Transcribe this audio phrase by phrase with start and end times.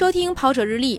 [0.00, 0.98] 收听《跑者日历》，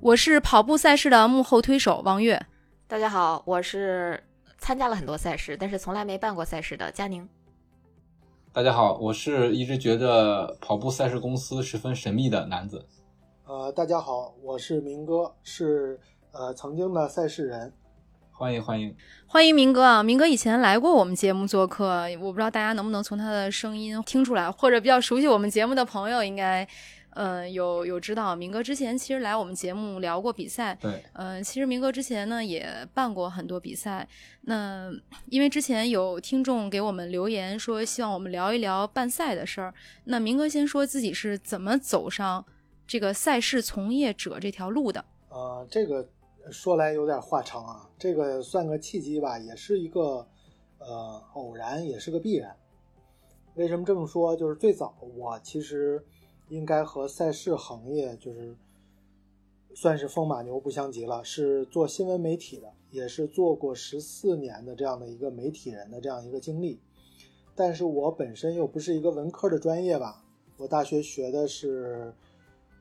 [0.00, 2.44] 我是跑步赛事的幕后推手王悦。
[2.88, 4.20] 大家好，我是
[4.58, 7.28] 参加了很多赛事，但是从来没办过赛事的佳宁。
[8.52, 12.84] 大家好，我是一直觉得跑步赛事公司十分神秘的男子。
[13.44, 16.00] 呃，大家好，我是明哥，是
[16.32, 17.72] 呃曾经的赛事人。
[18.32, 18.94] 欢迎欢迎
[19.26, 20.02] 欢迎明哥啊！
[20.02, 26.68] 明哥以前来过我们节目做客，我不知道大家能不能从他的声音听出来，或者比较熟悉我们节目的朋友应该，
[27.16, 30.74] 呃，有有知道明哥之前其实来我们节目聊过比赛。
[30.80, 34.06] 对，呃，其实明哥之前呢也办过很多比赛。
[34.42, 34.92] 那
[35.30, 39.74] 因为之前有听众给我们留言说希望我们聊一聊办赛的事儿，
[40.04, 42.44] 那明哥先说自己是怎么走上
[42.86, 45.04] 这个赛事从业者这条路的。
[45.30, 46.08] 呃，这个。
[46.48, 50.24] 说来有点话长啊，这个算个契机吧，也是一个
[50.78, 52.54] 呃偶然，也是个必然。
[53.56, 54.36] 为什么这么说？
[54.36, 56.00] 就是最早我其实
[56.48, 58.54] 应该和赛事行业就是
[59.74, 66.80] 算是风马牛不相及了，是做新闻媒体的，也是做过十四年的这样的一个媒体人的这样一个经历。
[67.54, 70.24] 但是我本身又不是一个文科的专业吧，
[70.56, 72.12] 我大学学的是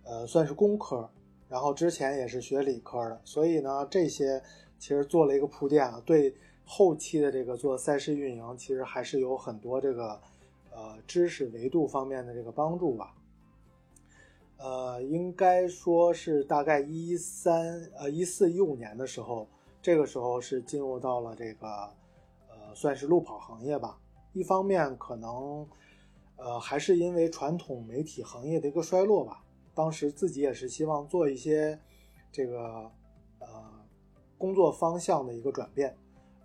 [0.03, 1.09] 呃算是工科。
[1.47, 4.41] 然后之前也是学理科的，所以呢，这些
[4.79, 10.19] 其实做了一个铺垫啊，对后期的这个做赛事运营，其实还是有很多这个
[10.71, 13.13] 呃知识维度方面的这个帮助吧。
[14.57, 19.47] 呃，应该说是大概一三呃一四一五年的时候，
[19.81, 21.67] 这个时候是进入到了这个
[22.49, 23.99] 呃算是路跑行业吧。
[24.33, 25.67] 一方面可能
[26.37, 29.43] 呃还是因为传统媒体行业的一个衰落吧。
[29.73, 31.77] 当时自己也是希望做一些
[32.31, 32.89] 这个
[33.39, 33.47] 呃
[34.37, 35.93] 工作方向的一个转变，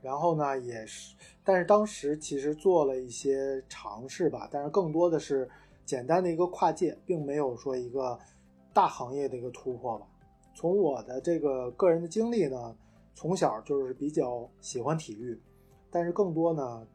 [0.03, 1.15] 然后呢也是，
[1.45, 5.49] 但是当时其实做了一些尝试吧，但是更多的是
[5.91, 8.17] 简单的一个跨界，并没有说一个
[8.73, 10.07] 大行业的一个突破吧。
[10.55, 12.77] 从我的这个个人的经历呢，
[13.13, 15.37] 从小就是比较喜欢体育，
[15.91, 16.87] 但是更多呢，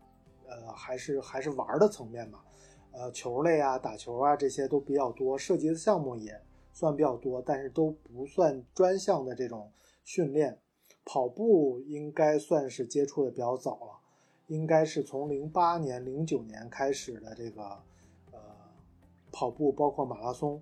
[0.48, 2.42] 呃还是还是玩的层面吧。
[2.94, 6.42] 呃，球类啊，打球啊，这些都比较多，涉及的项目也
[6.72, 9.70] 算比较多，但是都不算专项的这种
[10.06, 10.58] 训练。
[11.04, 14.00] 跑步应该算是接触的比较早了，
[14.48, 17.78] 应该是从零八年、零九年开始的这个
[19.36, 20.62] 跑步，包括马拉松，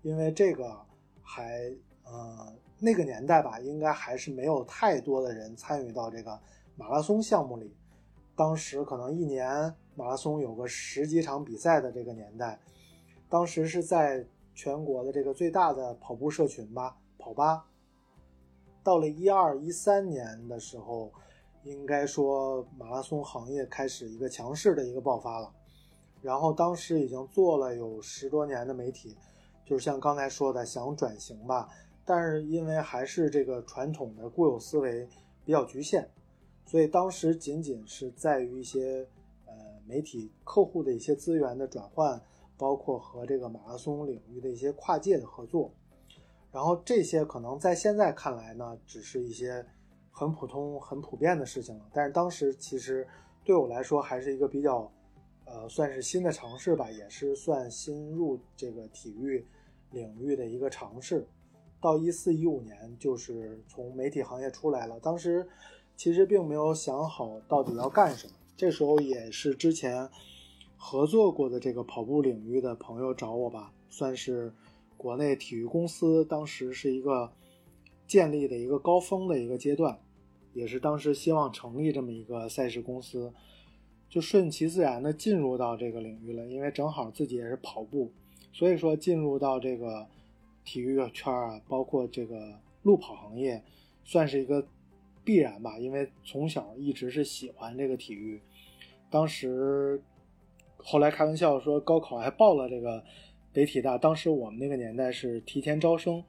[0.00, 0.74] 因为这个
[1.22, 1.70] 还
[2.04, 6.40] 呃那个年代吧，应该还是没有太多的人参与到这个
[6.74, 7.76] 马拉松项目里，
[8.34, 9.74] 当时可能一年。
[9.96, 12.58] 马拉松有个十几场比赛的这个年代，
[13.28, 17.64] 当时是在全国的这个最大的跑步社群吧，跑吧。
[18.82, 21.12] 到了一二一三年的时候，
[21.62, 25.52] 应该说马拉松行业开始一个强势的一个爆发了。
[26.24, 29.14] 然后当时已经做了有十多年的媒体，
[29.64, 31.68] 就是像刚才说的想转型吧，
[32.04, 35.06] 但是因为还是这个传统的固有思维
[35.44, 36.08] 比较局限，
[36.64, 39.06] 所以当时仅仅是在于一些
[39.44, 39.52] 呃。
[39.86, 42.18] 媒体客户的一些资源的转换，
[42.56, 45.70] 包括和这个马拉松领域的一些跨界的合作，
[46.50, 49.62] 然后这些可能在现在看来呢，只是一些
[50.10, 51.84] 很普通、很普遍的事情了。
[51.92, 53.06] 但是当时其实
[53.44, 54.90] 对我来说还是一个比较，
[55.44, 59.44] 呃，算是新的尝试吧，也是算新入这个体育
[59.90, 61.28] 领域的一个尝试。
[61.80, 64.98] 到一四一五年，就是从媒体行业出来了。
[65.00, 65.46] 当时
[65.96, 68.32] 其实并没有想好到底要干什么。
[68.56, 70.08] 这时候也是之前
[70.76, 74.54] 合作过的这个跑步领域的朋友找我吧，算是
[74.96, 77.30] 国内体育公司当时是一个
[78.06, 79.98] 建立的一个高峰的一个阶段，
[80.54, 83.32] 也是当时希望成立这么一个赛事公司，
[84.08, 86.46] 就顺其自然的进入到这个领域了。
[86.46, 88.12] 因为正好自己也是跑步，
[88.52, 90.06] 所以说进入到这个
[90.64, 93.62] 体育圈啊，包括这个路跑行业，
[94.04, 94.66] 算是一个。
[95.26, 98.38] 必然吧，因为从小一直是喜欢这个体育。
[99.08, 99.98] 当时
[100.76, 103.02] 后来开玩笑说高考还报了这个
[103.50, 106.22] 北体大，当时我们那个年代是提前招生，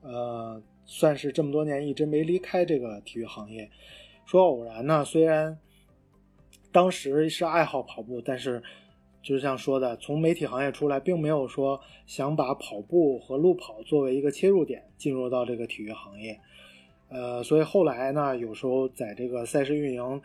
[0.00, 3.68] 呃，算是这么多年一直没离开这个体育行业。
[4.24, 5.58] 说偶然呢，虽然
[6.76, 8.62] 当时是爱好跑步，但是
[9.22, 16.38] 就像说的，从媒体行业出来，并没有说想把跑步和路跑作为一个切入点进入到这个体育行业。
[17.08, 20.20] 呃，所以后来呢，有时候在这个赛事运营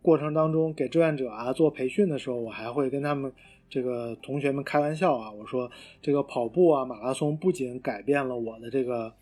[0.00, 3.32] 过程当中，给志愿者啊做培训的时候，我还会跟他们
[3.68, 5.68] 这个同学们开玩笑啊，我说
[6.00, 9.12] 这个跑步啊、马拉松不仅改变了我的这个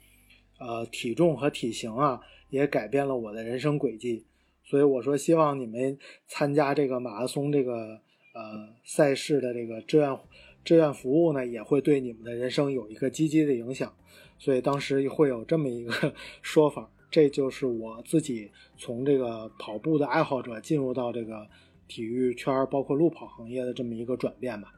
[0.58, 2.20] 呃体重和体型啊，
[2.50, 4.26] 也改变了我的人生轨迹。
[4.70, 8.00] 所以我说，希望你们参加这个马拉松这个
[8.34, 10.16] 呃赛事的这个志愿
[10.64, 13.92] 志愿服务呢也会对你们的人生有一个积极的影响，
[14.38, 16.88] 所以当时会有这么一个 说法。
[17.10, 21.44] 这就是我自己从这个跑步的爱好者进入到这个
[21.88, 24.72] 体育圈，包括路跑行业的这么一个转变吧。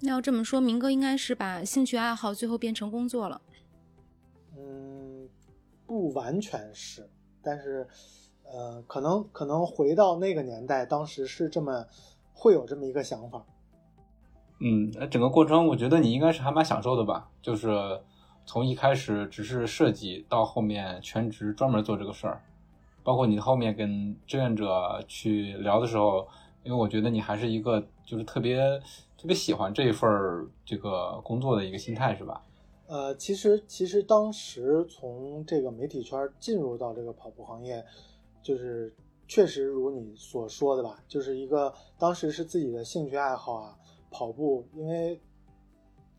[0.00, 3.42] 那要这么说，明哥应该是把兴趣爱好最后变成工作了。
[4.56, 5.28] 嗯，
[5.86, 7.06] 不完全是，
[7.42, 7.86] 但是，
[8.44, 11.86] 呃，可能可能回到那个年代，当时是这么
[12.32, 13.44] 会有这么一个想法。
[14.60, 18.00] 嗯，整个过程我觉得你应该是还蛮享受的吧，就是
[18.46, 22.40] 从一开始只是设计，到后面全职专门做这个事儿，
[23.02, 26.26] 包括你后面跟志愿者去聊的时候，
[26.62, 28.58] 因为我觉得你还是一个就是特别
[29.18, 32.40] 特别喜欢这一份儿这个工作的一个心态，是吧？
[32.86, 37.84] 呃，其实其实当时从这个媒体圈进入到这个跑步行业，
[38.44, 38.94] 就是
[39.26, 43.76] 确实如你所说的吧，就是一个当时是自己的兴趣爱好啊，
[44.10, 45.20] 跑步，因为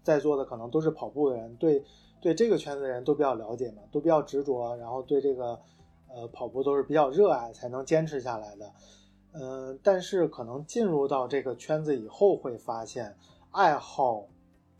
[0.03, 1.81] 在座的可能都是跑步的人，对
[2.19, 5.57] 对这个圈子的人都比较了解嘛，都比较执着，然后对这个
[6.09, 8.73] 呃跑步都是比较热爱，才能坚持下来的。
[9.33, 13.15] 嗯，但是可能进入到这个圈子以后，会发现
[13.51, 14.25] 爱好。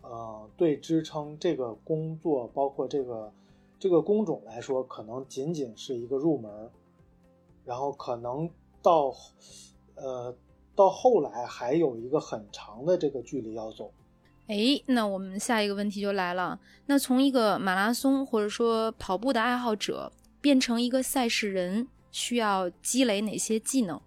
[0.07, 3.33] 呃，对支撑这个工作，包括这个
[3.79, 6.69] 这个工种来说，可能仅仅是一个入门，
[7.65, 8.49] 然后可能
[8.81, 9.13] 到
[9.95, 10.33] 呃
[10.75, 13.91] 到后来还有一个很长的这个距离要走。
[14.47, 23.99] 哎，那我们下一个问题就来了，那从一个马拉松或者说跑步的爱好者变成一个赛事人，需要积累哪些技能？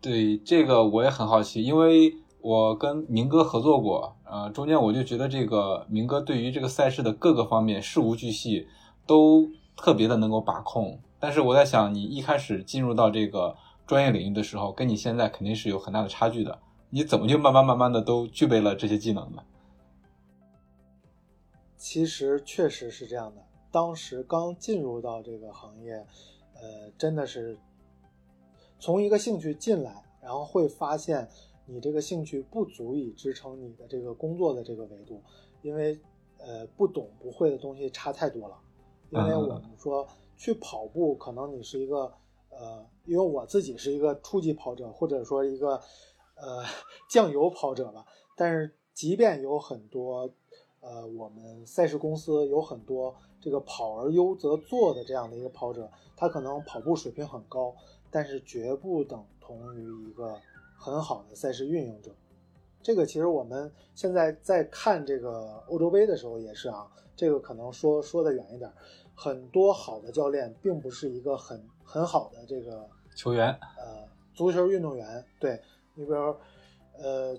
[0.00, 2.16] 对这个我也很好奇，因为。
[2.42, 8.66] 我跟明哥合作过，呃，中间我就觉得这个明哥对于这个赛事的各个方面事无巨细
[9.06, 9.46] 都
[9.76, 10.98] 特别的能够把控。
[11.20, 13.54] 但是我在想，你一开始进入到这个
[13.86, 16.58] 专业领域的时候，跟你现在肯定是有很大的差距的。
[16.88, 19.44] 你怎么就慢慢慢慢的都具备了这些技能呢？
[21.76, 23.42] 其实确实是这样的。
[23.70, 25.92] 当时刚进入到这个行业，
[26.54, 27.56] 呃，真的是
[28.78, 31.28] 从一个兴趣进来，然后会发现。
[31.72, 35.22] 你这个兴趣不足以支撑你的这个工作的这个维度，
[35.62, 35.96] 因为
[36.38, 38.58] 呃不懂不会的东西差太多了。
[39.10, 40.04] 因为我们说
[40.40, 42.10] 去跑步，可能你是一个
[42.48, 45.74] 呃，因为我自己是一个初级跑者，或者说一个
[46.34, 46.64] 呃
[47.10, 48.06] 酱油跑者吧。
[48.34, 50.32] 但是即便有很多
[50.80, 57.76] 呃我们赛事公司有很多这个跑而优则做的这样的一个跑者，他可能跑步水平很高，
[58.10, 60.40] 但是绝不等同于一个。
[60.82, 62.10] 很好的赛事运营者，
[62.82, 68.72] 这个其实我们现在在看这个欧洲杯的时候也是啊，这个可能说说的远一点，
[69.22, 75.60] 很多好的教练并不是一个很很好的这个球员，呃，足球运动员，对
[75.94, 76.34] 你比如，
[76.96, 77.36] 呃，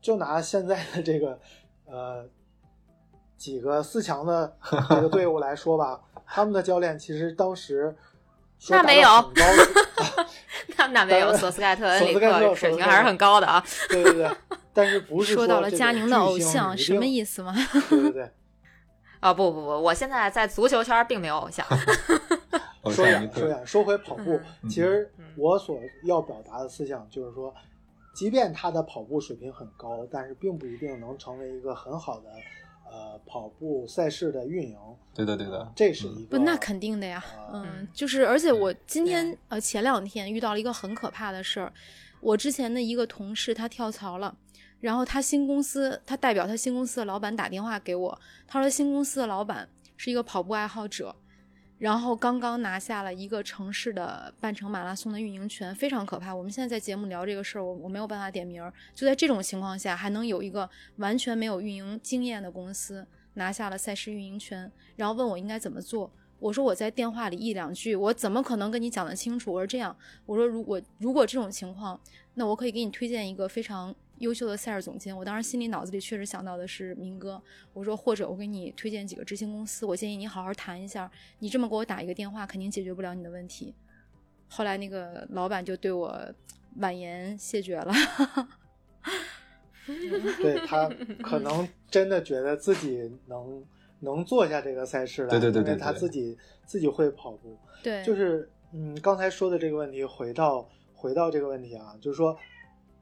[0.00, 1.38] 就拿现在的这个
[1.84, 2.26] 呃
[3.36, 4.56] 几个四强的
[4.88, 7.94] 这个队伍来说吧， 他们的教练其实当时
[8.70, 9.08] 那没有。
[10.74, 13.62] 他们那没有索斯盖特、恩里克，水平还是很高的啊。
[13.90, 14.30] 对对对，
[14.72, 17.54] 但是不是说到了佳宁的偶像，什么意思吗？
[17.90, 18.30] 对对对。
[19.20, 21.66] 啊不不不，我现在在足球圈并没有偶像。
[22.90, 27.54] 说远说远，说回跑步，其实我所要表达的思想就是说，
[28.14, 32.30] 即便他的跑步水平很高，但是并不一定能成为一个很好的。
[32.90, 34.78] 呃，跑步赛事的运营，
[35.14, 37.22] 对的，对的，这是一个不，那肯定的呀。
[37.52, 41.70] 嗯，就是，而且我今天呃前两天遇到了一个很可怕的事儿，
[42.20, 44.34] 我之前的一个同事他跳槽了，
[44.80, 51.16] 然后他新公司他代表他新公司的老板打电话给我，他说新公司的老板是一个跑步爱好者。
[51.78, 56.34] 然后刚刚拿下了一个城市的半程马拉松的运营权，非常可怕。
[56.34, 58.72] 我们现在在节目聊这个事儿，我我没有办法点名儿。
[58.96, 66.12] 就在这种情况下，还能有一个完全没有运营经验的公司拿下了赛事运营权，然后问我应该怎么做。
[66.40, 69.52] 我说我在电话里一两句，我怎么可能跟你讲得清楚？
[69.52, 72.00] 我说这样，我说如果如果这种情况，
[72.34, 73.94] 那我可以给你推荐一个非常。
[74.18, 77.40] 优秀的赛事总监，我当时心里脑子里确实想到的是明哥。
[77.72, 81.10] 我说，或者我给你推荐几个执行公司，我建议你好好谈一下。
[81.38, 83.74] 你这么给我打一个电话，肯定解决不了你的问题。
[84.48, 86.20] 后来那个老板就对我
[86.76, 87.94] 婉言谢绝了。
[90.42, 90.88] 对他
[91.22, 93.64] 可能真的觉得自己能
[94.00, 97.56] 能做下这个赛事来，对对对对，他自己自己会跑步。
[97.82, 102.36] 对，就是嗯，刚才说的这个问题，回到回到这个问题啊，就是说。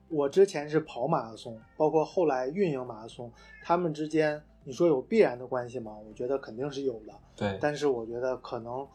[0.08, 3.30] 我之前是跑马拉松，包括后来运营马拉松，
[3.62, 5.96] 他们之间你说有必然的关系吗？
[6.06, 7.12] 我觉得肯定是有的。
[7.34, 8.86] 对，但是我觉得可能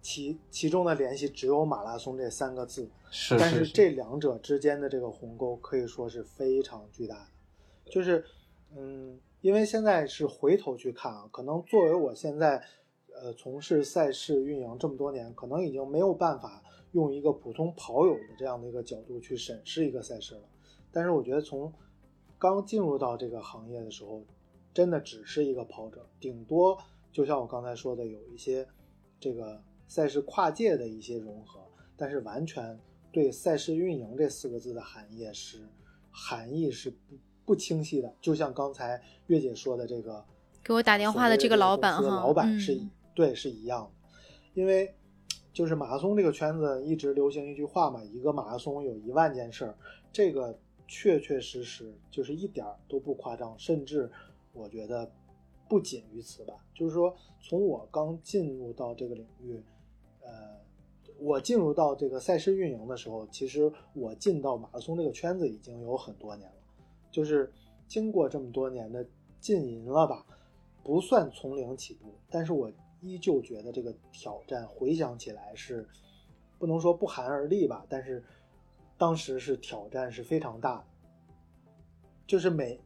[0.00, 2.88] 其其中的联系只有马拉松这三个字。
[3.10, 3.36] 是。
[3.38, 7.90] 但是这两者之间的这个鸿沟可以说是非常巨大的。
[7.90, 8.24] 就是
[8.74, 12.62] 嗯，因为现在是回头去看啊，可能作为我现在
[13.14, 16.62] 呃从事赛事运营这么多年，可能已经没有办法
[16.92, 20.42] 用一个普通跑友的这样的一个角度去审视一个赛事了。
[20.90, 21.72] 但是我觉得从
[22.38, 24.22] 刚进入到这个行业的时候，
[24.74, 26.78] 真的只是一个跑者，顶多
[27.10, 28.66] 就像我刚才说的，有一些
[29.20, 31.60] 这个赛事跨界的一些融合，
[31.96, 32.78] 但是完全
[33.10, 35.66] 对赛事运营这四个字的含义是
[36.10, 38.14] 含义是不不清晰的。
[38.20, 40.24] 就像刚才月姐说的这个，
[40.64, 42.80] 给我打电话的这个老板哈，老板是
[43.14, 44.10] 对是一样的，
[44.54, 44.94] 因为
[45.52, 49.74] 就是马拉松这个圈子一直流行一句话嘛，一个马拉松有一万件事儿，
[50.10, 54.10] 这个确确实实就是一点儿都不夸张，甚至
[54.52, 55.10] 我觉得
[55.68, 56.54] 不仅于此吧。
[56.74, 59.62] 就是说，从我刚进入到这个领域，
[60.22, 60.30] 呃，
[61.18, 66.56] 我进入到这个赛事运营的时候，其实我进到马拉松这个圈子已经有很多年了，
[67.10, 67.52] 就是
[67.86, 69.06] 经过这么多年的
[69.38, 70.24] 浸淫了吧，
[70.82, 72.70] 不算从零起步，但是我
[73.02, 75.86] 依旧觉得这个挑战回想起来是
[76.58, 78.22] 不能说不寒而栗吧，但是
[78.96, 80.84] 当时是挑战是非常大的，
[82.26, 82.80] 就是每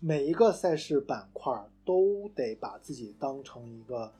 [0.00, 1.52] 每一个赛事板块
[1.84, 4.12] 都得把自己当成一个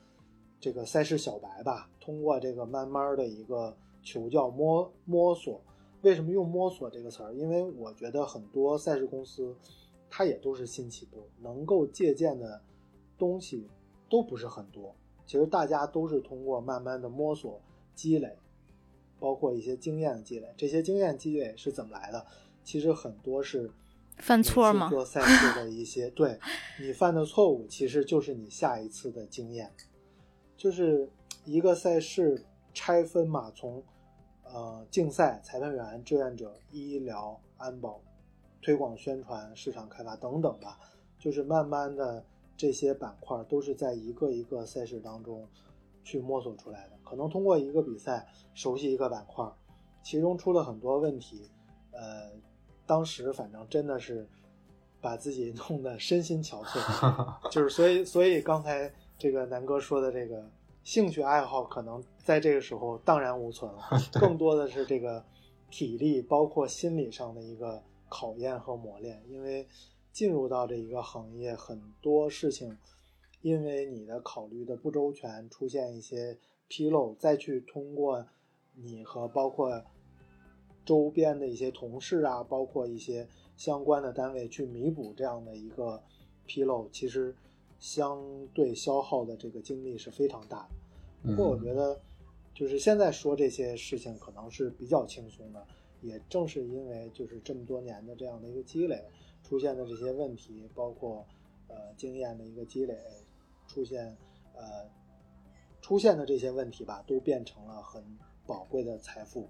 [0.60, 5.60] 这个赛事小白吧，通过这个慢慢的一个求教摸摸索。
[6.02, 7.32] 为什么用摸索这个词儿？
[7.32, 9.56] 因为我觉得很多赛事公司
[10.10, 12.60] 它也都是新起步，能够借鉴的
[13.16, 13.68] 东西
[14.08, 14.94] 都不是很多。
[15.26, 17.60] 其实大家都是通过慢慢的摸索
[17.94, 18.36] 积累，
[19.18, 20.48] 包括一些经验的积累。
[20.56, 22.26] 这些经验积累是怎么来的？
[22.64, 23.70] 其实很多是
[24.18, 26.38] 犯错吗做赛事的一些， 对
[26.80, 29.72] 你犯的错误，其实就是你下一次的经验。
[30.56, 31.10] 就是
[31.44, 33.82] 一个赛事拆分嘛，从
[34.44, 38.00] 呃竞赛、裁判员、志愿者、医疗、安保、
[38.60, 40.78] 推广宣传、市场开发等等吧，
[41.18, 42.24] 就是慢慢的
[42.56, 45.48] 这些板块都是在一个一个赛事当中
[46.04, 46.98] 去摸索出来的。
[47.04, 49.44] 可能通过一个比赛熟悉一个板块，
[50.02, 51.50] 其中出了很多问题，
[51.90, 52.30] 呃，
[52.86, 54.26] 当时反正真的是
[55.00, 56.80] 把自己弄得身心憔悴，
[57.50, 60.48] 就是所以所以刚才这个南哥说的这个
[60.84, 63.82] 兴趣爱好，可能在这个时候荡然无存了，
[64.18, 65.22] 更多的是这个
[65.70, 69.22] 体力，包括心理上的一个考验和磨练。
[69.28, 69.66] 因为
[70.12, 72.76] 进入到这一个行业，很多事情
[73.40, 76.38] 因为你的考虑的不周全，出现一些
[76.68, 78.26] 纰漏，再去通过
[78.74, 79.82] 你和包括
[80.84, 83.26] 周边的一些同事啊，包括一些
[83.56, 86.02] 相关的单位去弥补这样的一个
[86.46, 87.34] 纰漏，其实
[87.78, 88.20] 相
[88.54, 91.30] 对消耗的这个精力是非常大的。
[91.30, 92.00] 不过我觉得，
[92.54, 95.66] 就是现在说这些事情可能是比较轻松的，
[96.00, 99.04] 也正是因为就是这么多年的这样的一个积累，
[99.42, 101.26] 出现的这些问题，包括
[101.68, 102.96] 呃经验的一个积累，
[103.66, 104.16] 出现
[104.54, 104.88] 呃
[105.80, 108.02] 出现的这些问题吧，都变成了很
[108.46, 109.48] 宝贵的财富，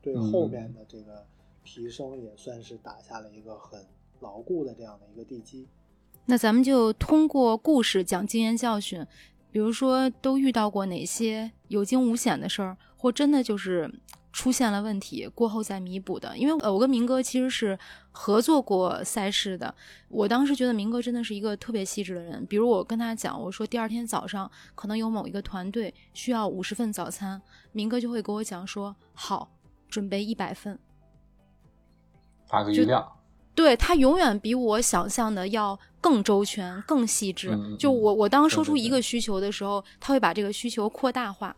[0.00, 1.24] 对嗯后面的这个
[1.64, 3.84] 提升也算是打下了一个很
[4.20, 5.68] 牢固的这样的一个地基。
[6.24, 9.06] 那咱们就通过故事讲经验教训，
[9.52, 13.88] 比如说都遇到过哪些有惊无险的事儿，或真的就是
[14.36, 16.36] 出现了问题过后再弥补的。
[16.36, 17.78] 因为呃，我跟明哥其实是
[18.12, 19.74] 合作过赛事的，
[20.08, 22.44] 我当时觉得明哥真的是一个特别细致的人。
[22.44, 27.40] 比如我跟他讲，我说第二天早上可能有某一个团队需要五十份早餐，
[27.72, 29.48] 明哥就会给我讲说好，
[29.88, 30.78] 准备一百份。
[32.46, 33.10] 打个余量，
[33.54, 37.58] 对他永远比我想象的要更周全、更细致。
[37.78, 41.56] 就我我当说出一个需求的时候，他会把这个需求扩大化。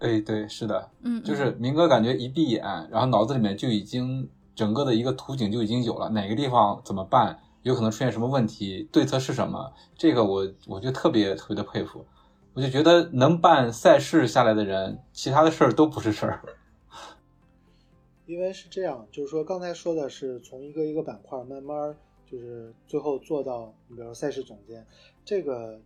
[0.00, 12.04] 哎，对，是的，嗯，就是明哥感觉一闭眼，然后脑子里面就已经整个的一个图景就已经有了，哪个地方怎么办，有可能出现什么问题，对策是什么，这个我我就特别特别的佩服，
[12.52, 16.42] 我就觉得能办赛事下来的人，其他的事儿都不是事儿。
[18.26, 21.94] 因为是这样，就是说刚才说的是从一个一个板块慢慢
[22.30, 24.86] 就是最后做到，你比如说赛事总监
[25.24, 25.78] 这个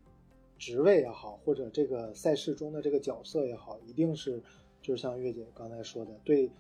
[0.59, 4.43] 职位也好，或者这个赛事中的这个角色也好，一定是
[4.83, 6.50] 就是像月姐刚才说的，对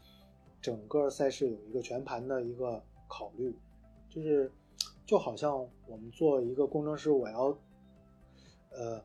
[0.62, 3.54] 整个赛事有一个全盘的一个考虑，
[4.08, 4.50] 就是
[5.04, 7.58] 就好像我们做一个工程师，我要
[8.70, 9.02] 呃，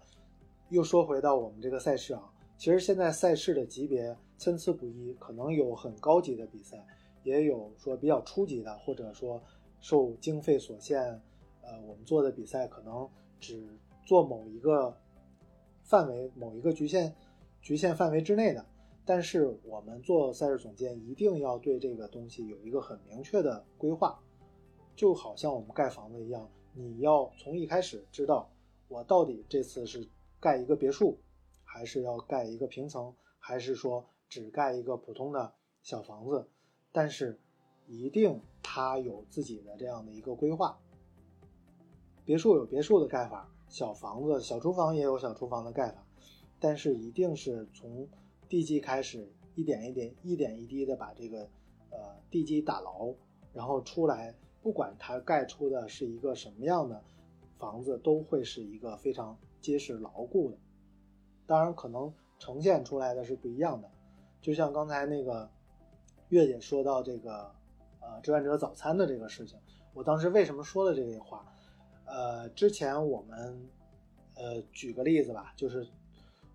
[0.69, 6.85] 又说回到我们这个赛事啊，其实现在赛事的级别参差不一，可能有很高级的比赛，
[7.23, 9.41] 也有说比较初级的，或者说
[9.79, 11.01] 受经费所限，
[11.62, 13.07] 呃，我们做的比赛可能
[13.39, 13.67] 只
[14.05, 14.98] 做某一个
[15.83, 17.15] 范围、某一个局限
[17.62, 18.65] 局限范围之内的。
[19.05, 24.17] 但是我们做赛事总监，一定要对这个东西有一个很明确的规划，
[24.95, 28.50] 就好像我们盖房子一样，你要从一开始知道
[28.88, 30.07] 我到底这次是
[30.39, 31.17] 盖一个别墅，
[31.65, 36.48] 还是要盖一个平层，还是说只盖一个普通的小房子，
[36.93, 37.38] 但是
[37.88, 40.79] 一定它有自己的这样的一个规划。
[42.24, 46.05] 别墅有别墅的盖法，小房子、小厨房也有小厨房的盖法，
[46.59, 48.07] 但是一定是从
[48.47, 51.49] 地基开始，一点一点、一点一滴的把这个
[51.89, 51.97] 呃
[52.29, 53.11] 地基打牢，
[53.51, 57.03] 然后出来，不管它盖出的是一个什么样的
[57.57, 60.57] 房子，都会是一个非常结实牢固的。
[61.47, 63.89] 当然，可能呈现出来的是不一样的。
[64.39, 65.49] 就像刚才那个
[66.29, 67.51] 月姐说到这个
[68.01, 69.57] 呃志愿者早餐的这个事情，
[69.95, 71.49] 我当时为什么说了这个话？
[72.05, 73.69] 呃，之前我们，
[74.36, 75.88] 呃，举个例子吧，就是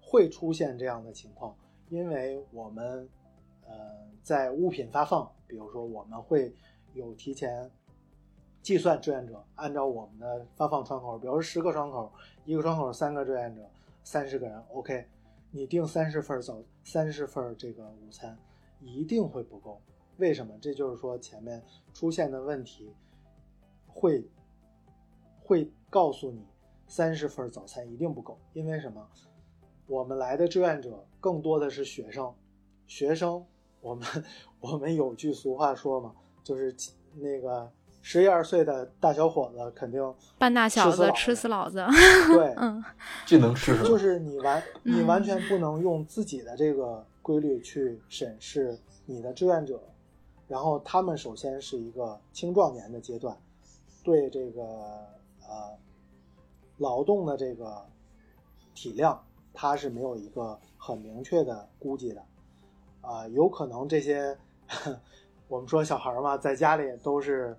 [0.00, 1.57] 会出现这样的情况，
[1.88, 3.09] 因为我们，
[3.67, 6.55] 呃，在物品发放，比如说我们会
[6.93, 7.69] 有提前
[8.62, 12.12] 计算志愿者，按照我们的发放窗口，比如说十个窗口，
[12.45, 13.69] 一个窗口三个志愿者，
[14.05, 15.07] 三十个人，OK，
[15.50, 18.38] 你订三十份早，三十份这个午餐，
[18.81, 19.81] 一定会不够，
[20.19, 20.57] 为什么？
[20.61, 21.64] 这就是说前面
[21.95, 22.93] 出现的问题
[23.87, 24.23] 会。
[25.49, 26.45] 会告诉你，
[26.87, 29.09] 三十份早餐一定不够，因为什么？
[29.87, 32.31] 我们来的志愿者更多的是学生，
[32.87, 33.43] 学生，
[33.81, 34.07] 我们
[34.61, 36.12] 我们有句俗话说嘛，
[36.45, 36.76] 就是
[37.14, 41.83] 那个十一二岁的大小伙子肯定半大小子吃死老子，
[42.37, 42.85] 对，嗯，
[43.25, 43.88] 这能吃什么？
[43.88, 49.83] 就是你完你完全不能用自己的这个规律去审视你的志愿者，
[50.47, 53.35] 然后他们首先是一个青壮年的阶段，
[54.05, 55.09] 对这个。
[55.49, 55.76] 呃，
[56.76, 57.85] 劳动的这个
[58.75, 59.21] 体量，
[59.52, 62.23] 它是没有一个很明确的估计的，
[63.00, 64.38] 啊，有可能这些
[65.49, 67.57] 我们说小孩嘛，在家里都是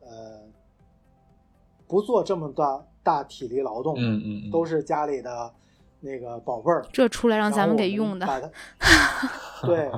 [0.00, 0.42] 呃
[1.88, 5.52] 不做这么大大体力劳动，嗯嗯，都是家里的
[6.00, 8.52] 那个宝贝儿，这出来让咱们给用的，
[9.64, 9.90] 对，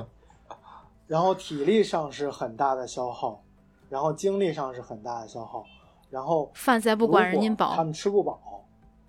[1.05, 3.43] 然后体力上是很大的消耗，
[3.89, 5.65] 然后精力上是很大的消耗。
[6.13, 8.63] 然后饭再不管人家饱，他们吃不饱，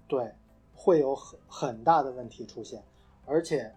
[0.09, 0.33] 对，
[0.73, 2.83] 会有很很大的问题出现。
[3.27, 3.71] 而且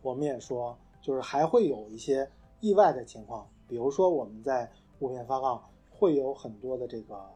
[0.00, 2.26] 我们也说，就是还会有一些
[2.60, 7.30] 意外的情况，比如说我们在物品发放会有很多的这个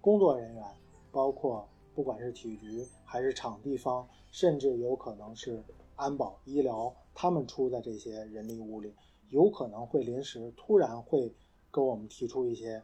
[0.00, 0.64] 工作人员，
[1.12, 5.62] 包括不管是体育局还是场地方，甚至有可能是
[5.94, 8.92] 安保、医疗，他们出的这些人力物力，
[9.28, 11.32] 有可能会临时突然会
[11.70, 12.82] 跟我们提出一些。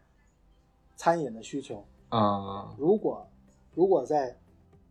[0.96, 3.26] 餐饮的需求啊，如果
[3.74, 4.38] 如果在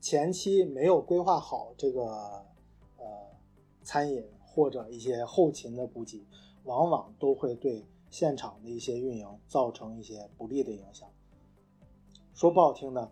[0.02, 2.04] 前期没有规划好这个
[2.98, 3.06] 呃
[3.84, 6.26] 餐饮或者一些后勤的补给，
[6.64, 11.08] 往往都会对现场的一些运营造成一些不利的影响。
[12.34, 13.12] 说不好听的，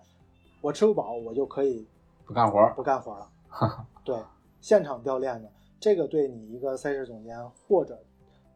[0.62, 1.88] 我吃不饱，我就可以
[2.26, 3.32] 不干活不干活了。
[4.04, 4.20] 对，
[4.60, 5.48] 现场掉链子，
[5.80, 8.04] 这个对你一个赛事总监或者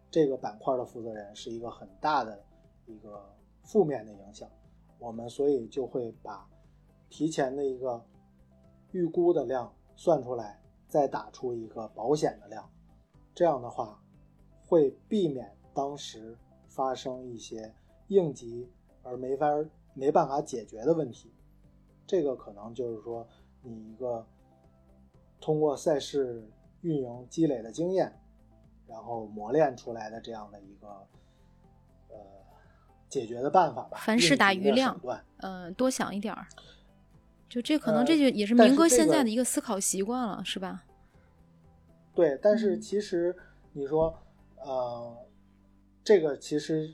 [0.10, 2.44] 这个板块的负责人是一个很大的
[2.88, 3.24] 一个。
[3.64, 4.50] 负面的影响，
[5.00, 6.48] 我们所以就会把
[7.10, 8.06] 提前的一个
[8.92, 12.70] 预估的量算出来，再打出一个保险的量，
[13.34, 14.04] 这样的话
[14.66, 17.74] 会避免当时发生一些
[18.08, 18.70] 应急
[19.02, 19.48] 而没法
[19.94, 21.34] 没办法解决的问题。
[22.06, 23.26] 这个可能就是说
[23.62, 24.28] 你一个
[25.40, 26.48] 通过赛事
[26.82, 28.14] 运营积累的经验，
[28.88, 31.08] 然后磨练出来的这样的一个。
[33.14, 35.00] 解决的办法吧，凡事打余量，
[35.38, 36.48] 嗯，多想一点儿。
[37.48, 40.84] 就这可能这就也是明哥现在的一个思考习惯了，是吧？
[42.16, 43.36] 对，但是其实
[43.74, 44.12] 你说，
[44.56, 45.16] 呃，
[46.04, 46.92] 这个其实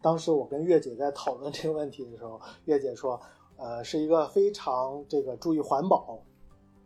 [0.00, 3.20] 当时我跟月姐在讨论这个问题的时候，月姐说，
[3.56, 6.22] 呃，是一个非常这个注意环保、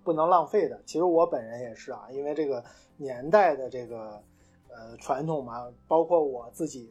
[0.02, 0.82] 不能浪费的。
[0.86, 2.64] 其实我本人也是啊，因为这个
[2.96, 4.22] 年代的这个
[4.70, 6.90] 呃传统嘛，包括我自己。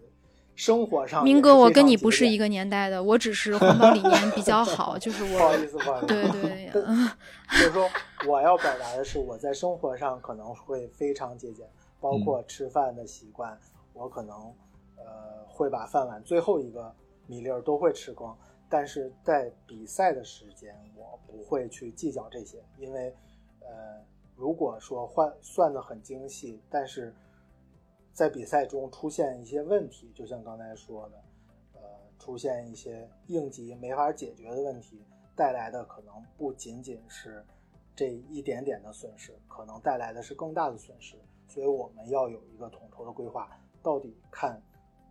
[0.55, 5.29] 生活上，明哥，我跟你不是一个年代的，我只是 环保理念比较好，就是我。
[5.39, 6.07] 不好意思，不好意思。
[6.07, 6.71] 对对，
[7.51, 7.89] 就是说，
[8.27, 11.67] 我要表达的是，我在生活上可能会非常节俭，
[11.99, 13.57] 包括吃饭的习惯，
[13.93, 14.35] 我可能
[14.97, 15.03] 呃
[15.47, 16.93] 会把饭碗最后一个
[17.25, 18.37] 米粒儿都会吃光，
[18.69, 23.13] 但是在比赛的时间，我不会去计较这些，因为
[23.61, 23.67] 呃，
[24.35, 27.11] 如果说换算的很精细，但是。
[28.13, 31.23] 在比赛中出现一些问题，就像刚才说的，
[31.73, 31.81] 呃，
[32.19, 35.03] 出现一些应急没法解决的问题，
[35.35, 37.43] 带来的可能不仅仅是
[37.95, 41.15] 这一点点的损失，可能带来的是更大的损失。
[41.47, 43.49] 所以我们要有一个统筹的规划，
[43.81, 44.61] 到底看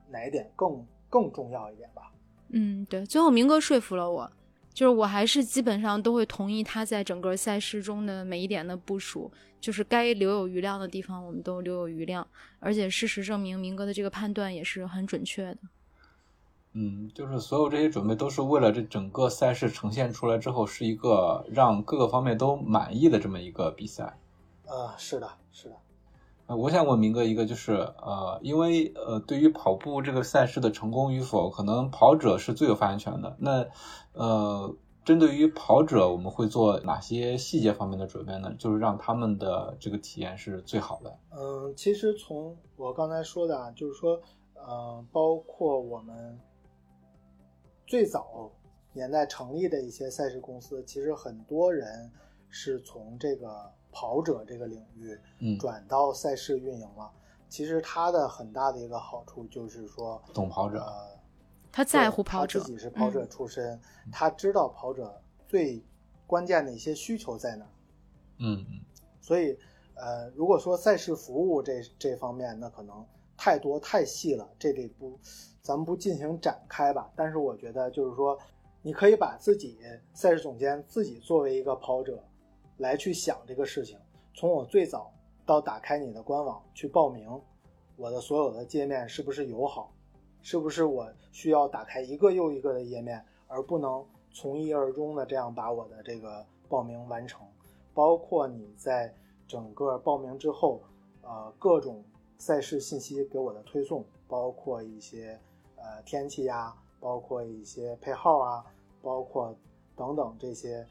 [0.08, 2.12] 哪一点更更重要一点吧？
[2.50, 4.32] 嗯，对，最后明哥说服了我，
[4.72, 9.30] 就是我还是基本上都会同意他在整个赛事中的每一点的部署，
[9.62, 12.26] 就是该留有余量的地方我们都留有余量，
[12.58, 15.58] 而且事实证明明哥的这个判断也是很准确的。
[16.72, 24.18] 嗯，就是所有这些准备都是为了这整个赛事呈现出来之后是一个让各个方面都满意的这么一个比赛。
[24.66, 25.76] 呃，是的，是的。
[26.46, 33.36] 呃，我想问明哥一个，就是呃，因为呃，对于跑步这个赛事的成功与否，可能跑者是最有发言权的。
[33.38, 33.66] 那
[34.12, 38.54] 呃，针对于跑者，我们会做哪些细节方面的准备呢？
[38.58, 41.18] 就是让他们的这个体验是最好的。
[41.30, 44.20] 嗯，其实从我刚才说的啊，就是说，
[44.54, 46.38] 呃，包括我们
[47.86, 48.50] 最早
[48.92, 52.10] 年代成立的一些赛事公司，其实很多人
[52.48, 57.10] 是从这个跑者这个领域嗯，转到赛事运营了。
[57.48, 61.18] 其实它的很大的一个好处就是说，懂跑者呃，
[61.72, 63.80] 他在乎跑者，他自己是跑者嗯出身，
[64.12, 65.82] 他知道跑者最
[66.26, 67.66] 关键的一些需求在哪。
[68.38, 68.80] 嗯嗯
[69.20, 69.56] 所以，
[69.94, 73.04] 呃，如果说赛事服务这这方面，那可能
[73.36, 75.18] 太多太细了，这里不，
[75.62, 77.10] 咱们不进行展开吧。
[77.16, 78.38] 但是我觉得，就是说，
[78.82, 79.78] 你可以把自己
[80.12, 82.22] 赛事总监自己作为一个跑者，
[82.78, 83.98] 来去想这个事情。
[84.34, 85.12] 从我最早
[85.46, 87.30] 到打开你的官网去报名，
[87.96, 89.91] 我的所有的界面是不是友好？
[90.42, 97.46] 是不是我需要打开一个又一个的页面，而不能从一而终的这样把我的这个报名完成？
[97.94, 99.14] 包括你在
[99.46, 100.80] 整个报名之后，
[101.22, 102.04] 呃，各种
[102.38, 105.38] 赛事信息给我的推送，包括一些
[105.76, 108.64] 呃天气呀，包括一些配号啊，
[109.00, 109.54] 包括
[109.94, 110.86] 等等这些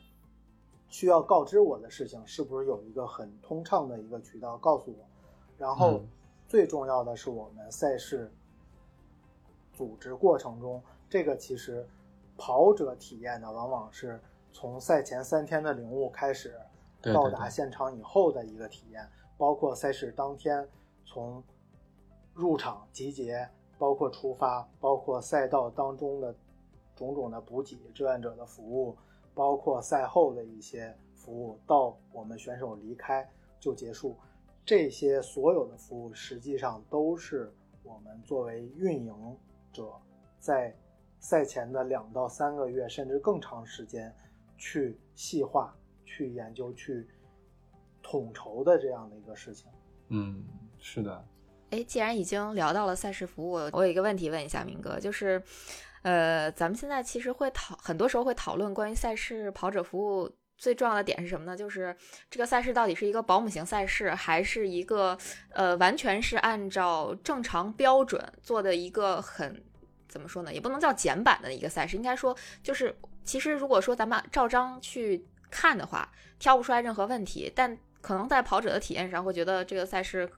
[0.88, 5.06] 需要告知我的事情，是不是有一个很通畅的一个渠道告诉我？
[5.58, 6.08] 然后嗯
[6.48, 8.32] 最重要的是我们赛事
[9.74, 11.88] 组织过程中，这个其实
[12.38, 14.20] 跑者体验呢，往往是
[14.52, 16.56] 从赛前三天的领悟开始，
[17.02, 19.08] 到达现场以后的一个体验，
[19.38, 20.68] 包括赛事当天
[21.06, 21.44] 从
[22.34, 26.36] 入场集结，包括出发，包括赛道当中的
[26.96, 28.96] 种种的补给、志愿者的服务，
[29.34, 33.28] 包括赛后的一些服务，到我们选手离开
[33.60, 34.16] 就结束，
[34.66, 37.54] 这些所有的服务实际上都是
[37.84, 39.38] 我们作为运营
[39.72, 39.92] 者
[40.40, 40.76] 在
[41.20, 44.14] 赛前的两到三个月，甚至更长时间
[44.58, 47.08] 去细化、去研究、去
[48.02, 49.70] 统筹的这样的一个事情。
[50.10, 50.44] 嗯，
[50.80, 51.26] 是的，
[51.70, 55.42] 哎，既然已经聊到了赛事服务，我有一个问题问一下明哥，就是，
[56.02, 60.30] 呃，咱们现在其实会讨，很多时候会讨论关于赛事跑者服务
[60.62, 61.58] 最重要的点是什么呢？
[61.58, 61.96] 就是
[62.30, 65.18] 这个赛事到底是一个保姆型赛事，还是一个
[65.50, 69.64] 呃完全是按照正常标准做的一个很
[70.08, 70.54] 怎么说呢？
[70.54, 80.30] 也不能叫简版的一个赛事，应该说就是其实如果说咱们照章去看的话，挑不出来任何问题，但可能在跑者的体验上会觉得这个赛事。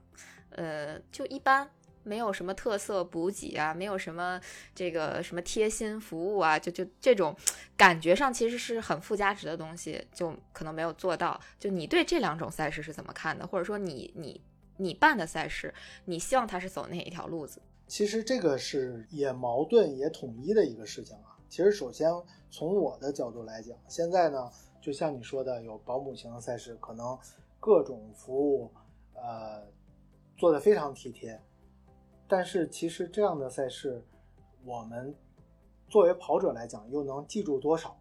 [0.56, 1.68] 呃，就一般，
[2.04, 4.40] 没有什么特色补给啊，没有什么
[4.74, 7.34] 这个什么贴心服务啊，就就这种
[7.76, 11.40] 感觉上其实是很附加值的东西，就可能没有做到。
[11.58, 13.46] 就你对这两种赛事是怎么看的？
[13.46, 14.40] 或者说你你
[14.76, 15.72] 你办的赛事，
[16.04, 17.60] 你希望它是走哪一条路子？
[17.86, 21.36] 其实这个是也矛盾也统一的一个事情啊。
[21.48, 22.10] 其实首先
[22.50, 27.18] 从我的角度来讲，现在呢，就像你说的，有保姆型的赛事，可能
[27.60, 28.70] 各种服务，
[29.14, 29.62] 呃，
[30.36, 31.40] 做得非常体贴。
[32.34, 34.04] 但是其实这样的赛事，
[34.64, 35.14] 我们
[35.88, 37.96] 作为跑者来讲，又能记住多少？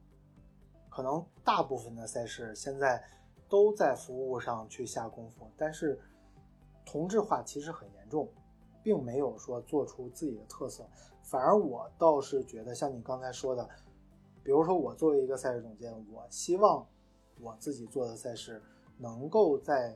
[0.89, 3.04] 可能大部分的赛事现在
[3.48, 6.02] 都在服务上去下功夫，但是
[6.84, 8.28] 同质化其实很严重。
[8.82, 10.84] 并没有说做出自己的特色，
[11.22, 13.69] 反而我倒是觉得，像你刚才说的，
[14.43, 16.86] 比如说我作为一个赛事总监，我希望
[17.39, 18.60] 我自己做的赛事
[18.98, 19.96] 能够在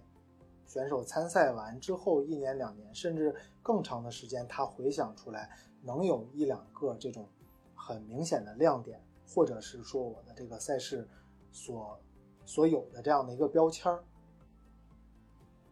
[0.67, 5.49] 选手参赛完之后一年两年，甚至更长的时间，他回想出来
[5.82, 7.27] 能有一两个这种
[7.73, 11.08] 很明显的亮点，或者是说我的这个赛事
[11.51, 11.99] 所
[12.45, 14.03] 所有的这样的一个标签儿。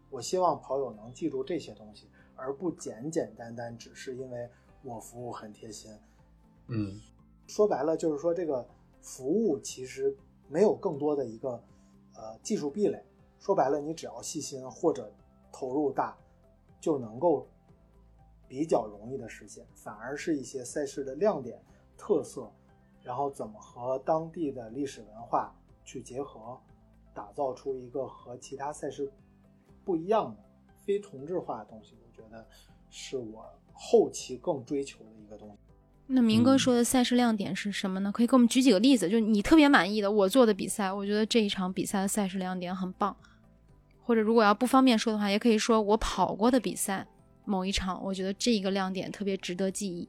[0.10, 2.10] 我希望跑友能记住这些东西。
[2.38, 4.50] 而不简简单单只是因为
[4.84, 5.90] 我服务很贴心，
[6.68, 7.00] 嗯，
[7.48, 8.68] 说白了就是说这个
[9.02, 10.14] 服务其实
[10.50, 11.52] 没有更多的一个
[12.14, 13.02] 呃技术壁垒，
[13.46, 15.14] 说白了你只要细心或者
[15.52, 16.18] 投入大，
[16.82, 17.48] 就能够
[18.48, 21.62] 比较容易的实现，反而是一些赛事的亮点、
[21.96, 22.52] 特色，
[23.04, 25.54] 然后怎么和当地的历史文化
[25.84, 26.60] 去结合，
[27.14, 29.14] 打造出一个和其他赛事
[29.84, 30.44] 不一样的
[30.84, 31.96] 非同质化的东西。
[32.04, 32.44] 我觉得
[32.90, 35.58] 是我后期更追求的一个东西。
[36.08, 38.12] 那明哥嗯说的赛事亮点是什么呢？
[38.12, 43.16] 可以给我们举几个例子，就是你特别满意的我做的比赛，我觉得这一场比赛的赛事亮点很棒。
[44.06, 47.06] 或者如果要不方便说的话，也可以说我跑过的比赛
[47.44, 50.08] 某一场，我觉得这一个亮点特别值得记忆。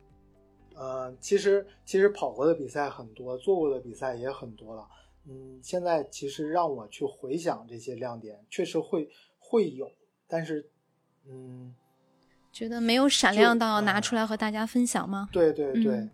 [0.75, 4.87] 呃，其实其实跑过的比赛很多，做过的比赛也很多了。
[5.27, 9.91] 嗯，现在其实让我去回想这些亮点，确实会会有，
[10.29, 10.69] 但是，
[11.27, 11.75] 嗯，
[12.53, 15.29] 觉得没有闪亮到拿呃出来和大家分享吗？
[15.33, 16.11] 对对对，嗯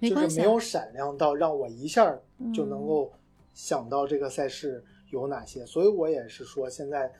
[0.00, 2.12] 没关系、啊就是没，有闪亮到让我一下
[2.52, 3.12] 就能嗯够
[3.54, 7.10] 想到这个赛事有哪些，所以我也是说，现在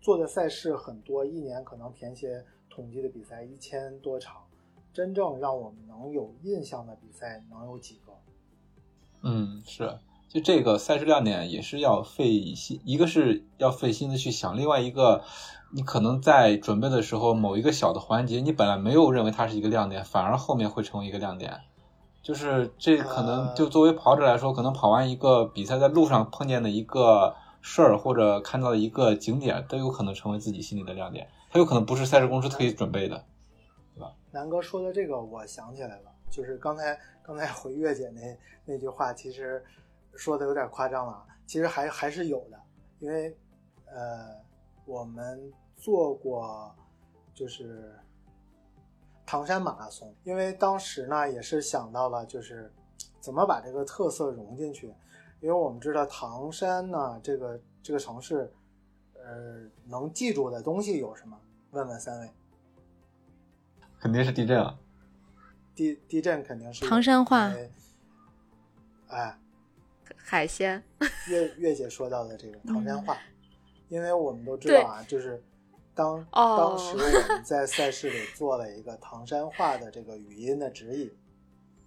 [0.00, 4.42] 做的赛事很多，一年可能填写统计的比赛一千多场，
[4.90, 8.12] 真正让我们能有印象的比赛能有几个？
[9.20, 15.22] 嗯，是，就这个赛事亮点也是要费心，一个是要费心的去想，另外一个，
[15.74, 21.60] 你可能在准备的时候某一个小的环节，你本来没有认为它是一个亮点，反而后面会成为一个亮点。
[22.22, 31.28] 就是这可能呃就作为跑者来说，可能跑完一个比赛，在路上碰见的一个事儿，或者看到的一个景点，都有可能成为自己心里的亮点。
[31.50, 33.24] 它有可能不是赛事公司特意准备的。
[33.94, 38.20] 对吧南哥说的这个，我想起来了，就是刚才刚才回月姐那
[38.64, 39.62] 那句话，其实
[40.14, 42.58] 说的有点夸张了啊，其实还还是有的，
[43.00, 43.36] 因为
[43.86, 44.28] 呃，
[44.86, 46.74] 我们做过
[47.34, 47.94] 就是
[49.24, 52.70] 唐山马拉松，因为当时呢也是想到了就是
[53.20, 54.88] 怎么把这个特色融进去，
[55.40, 58.52] 因为我们知道唐山呢这个这个城市，
[59.14, 61.38] 呃，能记住的东西有什么？
[61.70, 62.30] 问问三位。
[63.98, 64.76] 肯定是地震啊！
[65.74, 67.50] 地地震肯定是唐山话
[69.08, 69.38] 哎，
[70.16, 70.82] 海鲜，
[71.28, 73.16] 月月姐说到的这个唐嗯山话，
[73.88, 75.42] 因为我们都知道啊，就是
[75.94, 81.10] 当、哦当时我们在赛事里做了一个唐山话的这个语音的指引，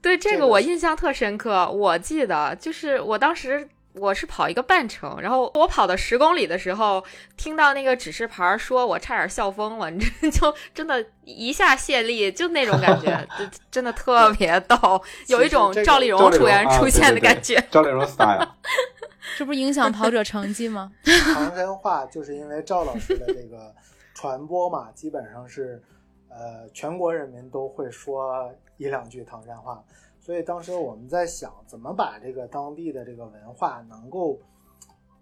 [0.01, 1.69] 对这个我印象特深刻。
[1.71, 7.03] 我记得就是我当时我是跑一个半程，然后我跑到十公里的时候，
[7.37, 17.55] 听到那个指示牌说，我差点笑疯了，你这 就真的一下泄力，就那种感觉， 就真的特别逗，有一种赵丽蓉突然啊出现的感觉。
[17.71, 18.45] 赵丽蓉 style，
[19.37, 20.91] 这不是影响跑者成绩吗？
[21.33, 23.73] 唐山话就是因为赵老师的这个
[24.15, 25.83] 传播嘛，基本上是
[26.29, 29.83] 呃全国人民都会说一两句唐山话，
[30.19, 34.39] 所以当时我们在想怎么把这个当地的这个文化能够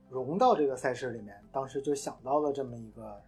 [0.09, 3.19] 融到这个赛事里面，当时就想到了这么一个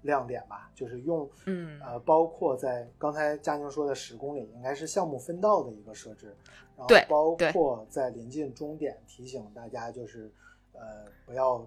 [0.00, 6.34] 亮点吧，就是用嗯，呃，包括在刚才佳宁说的十公里，应该是项目分道的一个设置，
[6.74, 7.06] 然后对。
[7.08, 10.32] 包括在临近终点提醒大家，就是
[10.72, 11.64] 呃不要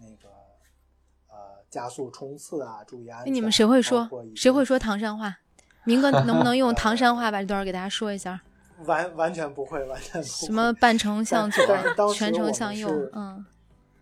[0.00, 0.28] 那个
[1.34, 3.26] 呃加速冲刺啊，注意安全。
[3.26, 4.08] 那你们谁会说？
[4.36, 5.36] 谁会说唐山话？
[5.84, 8.40] 明哥 能不能用唐山话把这段给大家说一下？
[8.86, 10.46] 完完全不会，完全不会。
[10.46, 13.10] 什么半程向左但是当，时全程向右是？
[13.14, 13.44] 嗯，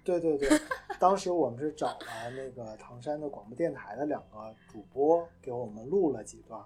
[0.04, 0.60] 对对对，
[0.98, 6.60] 当时我们是找了那个唐山的广播电台的两个主播给我们录了几段，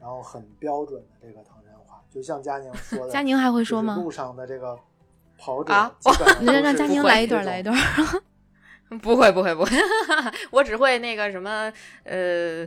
[0.00, 3.94] 然后很标准的这个唐山话，就像佳宁说的， 佳宁还会说吗？
[3.96, 4.76] 路上的这个
[5.38, 7.76] 跑者啊基本上你让让佳宁来一段，来一段。
[9.02, 9.70] 不会不会不会，
[10.50, 11.72] 我只会那个什么
[12.04, 12.66] 呃。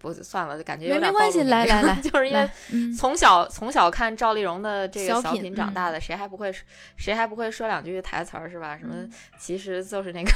[0.00, 2.48] 不算了，感觉有点没没关系来来来 就是因为
[2.96, 6.54] 从小从小看赵丽蓉的这个小小品长大的，谁还不会
[6.96, 8.78] 谁还不会说两句台词儿是吧？
[8.78, 10.30] 什么嗯其实就是那个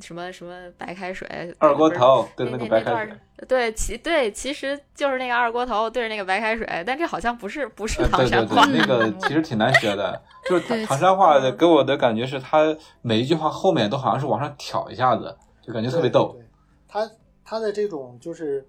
[0.00, 10.20] 什么什么白开水，二锅头对那那个白开水那段，对其对其实就是那个二锅头对着那个白开水，但这好像不是不是呃，唐对对对山话，，那个其实挺难学的。
[10.48, 16.32] 就是对唐唐山话的，给我的感觉是，它每一句话后面都好像是往上挑一下子，就感觉特别逗。
[16.32, 16.48] 对对
[16.88, 17.10] 他
[17.44, 18.66] 他的这种就是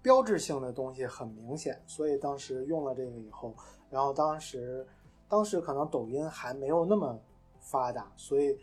[0.00, 3.54] 标志性的东西很明显，所以当时用了这个以后，
[3.90, 4.86] 然后当时
[5.28, 7.18] 当时可能抖音还没有那么
[7.60, 8.56] 发达，所以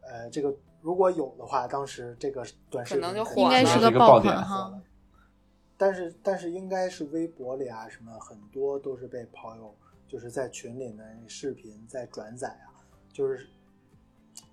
[0.00, 0.54] 呃，这个
[0.86, 4.72] 如果有的话，当时这个短视频可能就火应该是是个爆款哈。
[5.76, 9.74] 但是但是应该是微博里啊什么很多都是被跑友
[10.06, 12.70] 就是在群里面视频在转载啊，
[13.12, 13.48] 就是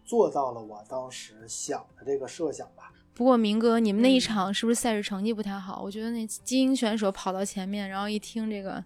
[0.03, 2.91] 做到了我当时想的这个设想吧。
[3.13, 5.83] 不过明哥，你们那一嗯场是不是赛事成绩不太好？
[5.83, 8.83] 我觉得那精英选手跑到前面，然后一听这个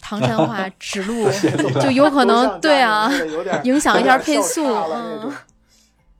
[0.00, 1.30] 唐山话指路，
[1.80, 3.08] 就有可能对啊
[3.62, 5.32] 影响一下配速嗯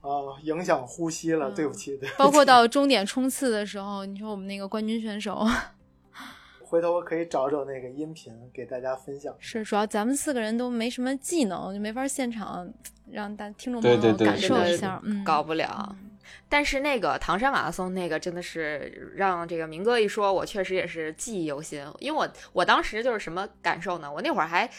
[0.03, 2.11] 啊，影响呼吸了，嗯对不起，对不起。
[2.17, 5.43] 包括到终点冲刺的时候，你说我们那个冠军选手
[6.63, 9.33] 回头我可以找找那个音频给大家分享。
[9.39, 12.67] 是主要咱们四个人都没什么技能，就没法现场
[13.11, 15.95] 让大听众朋友感受一下，嗯，搞不了。
[15.99, 16.09] 嗯
[16.47, 21.83] 但是那个唐山马拉松那个真的是让这个明哥一说，我确实也是记忆犹新。
[21.99, 24.11] 因为我我当时就是什么感受呢？
[24.11, 24.69] 我那会儿还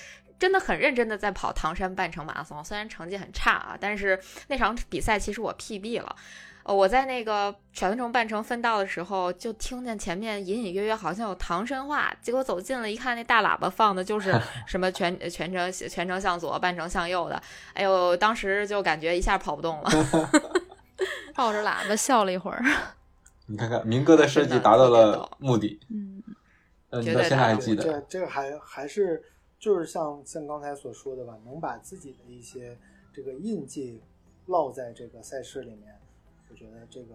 [0.45, 6.17] 真的很认真的在跑唐山半程马拉松，虽然成绩很差啊，但是那场比赛其实我 PB 了。
[6.65, 17.43] 呃，我在那个全程半程分道的时候，就听见前面隐隐约约好像有唐山话，结果走近了一看，那大喇叭放的就是 什么全全程全程向左，半程向右的。
[17.73, 19.91] 哎呦，当时就感觉一下跑不动了。
[21.35, 22.63] 抱着喇叭笑了一会儿。
[23.49, 26.23] 你看看明哥的设计达到了目的，嗯，
[26.91, 28.01] 呃，你到现在还记这得？
[28.03, 29.23] 这个还还是
[29.65, 32.77] 就是像像刚才所说的吧，能把自己的一些
[33.15, 33.99] 这个印记
[34.47, 35.99] 烙在这个赛事里面，
[36.51, 37.15] 我觉得这个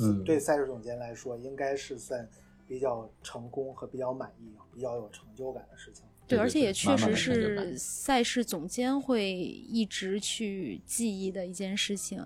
[0.00, 2.28] 嗯对赛事总监来说应该是算
[2.68, 6.04] 比较成功和比较满意、比较有成就感的事情。
[6.28, 12.24] 对，而且也确实是赛事总监会一直去记忆的一件事情。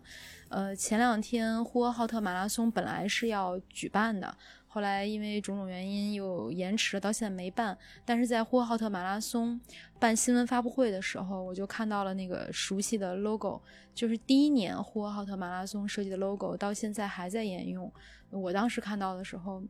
[0.50, 4.36] 呃，前两天呼和浩特马拉松本来是要举办的，
[4.68, 7.76] 后来因为种种原因又延迟了，到现在没办。
[8.04, 9.60] 但是在呼和浩特马拉松
[9.98, 13.60] 办新闻发布会的时候，我就看到了那个熟悉的 logo，
[13.94, 17.90] 就是第一年呼和浩特马拉松设计的 logo，到现在还在沿用。
[18.30, 19.62] 我当时看到的时候，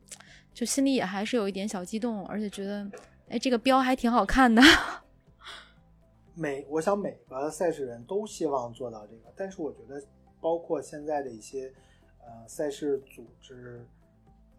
[0.53, 2.91] 就心里也还是有一点小激动，而且觉得，
[3.29, 4.61] 哎，这个标还挺好看的。
[6.35, 10.01] 每我想每个赛事人都希望做到这个，但是我觉得
[10.41, 11.73] 包括现在的一些
[12.19, 13.85] 呃赛事组织，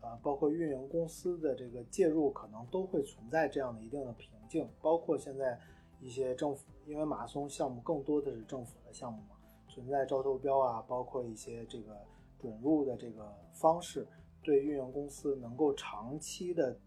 [0.01, 4.69] 呃包括运营公司的这个介入，可能都会存在这样的一定的瓶颈。
[4.81, 5.59] 包括现在
[6.01, 9.37] 一些政府，因为马拉松项目更多的是政府的项目嘛，
[9.69, 11.97] 存在招投标啊，包括一些这个
[12.39, 14.07] 准入的这个方式，
[14.43, 16.79] 对运营公司能够长期的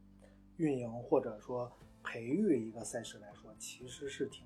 [0.58, 1.72] 运营或者说
[2.04, 4.44] 培育一个赛事来说，其实是挺。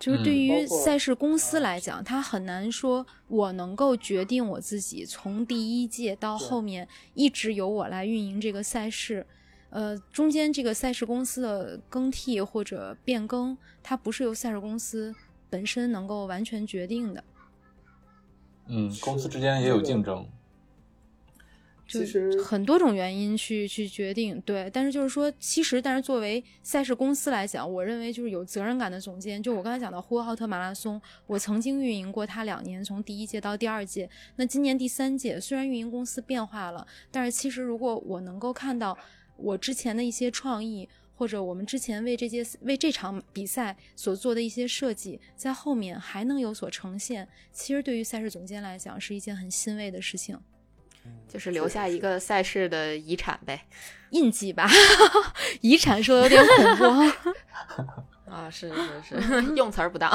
[0.00, 9.26] 就是对嗯于赛事公司呃来讲，他很难说我能够决定我自己从第一届到后面一直由我来运营这个赛事。
[9.68, 15.14] 呃，中间这个赛事公司的更替或者变更，它不是由赛事公司
[15.48, 17.22] 本身能够完全决定的。
[18.66, 20.26] 嗯，公司之间也有这个竞争。
[21.90, 24.70] 就其实很多种原因去去决定，对。
[24.72, 29.42] 但是就是说，其实，但是作为赛事公司来讲，我认为就是有责任感的总监。
[29.42, 34.08] 就我刚才讲到呼和浩特马拉松，我曾经运营过它两年，从第一届到第二届。
[34.36, 38.96] 那今年第三届，虽然运营公司变化了，但是其实如果我能够看到
[39.36, 50.38] 我之前的一些创意，或者我们之前为这届为这场比赛所做的一些设计，在后面还能有所呈现，其实对于赛事总监来讲是一件很欣慰的事情。
[51.04, 53.66] 嗯就是留下一个赛事的遗产呗。
[54.10, 54.68] 印记吧，
[55.62, 57.30] 遗产说的有点恐怖。
[58.30, 58.72] 啊，是
[59.04, 60.10] 是是，用词儿不当。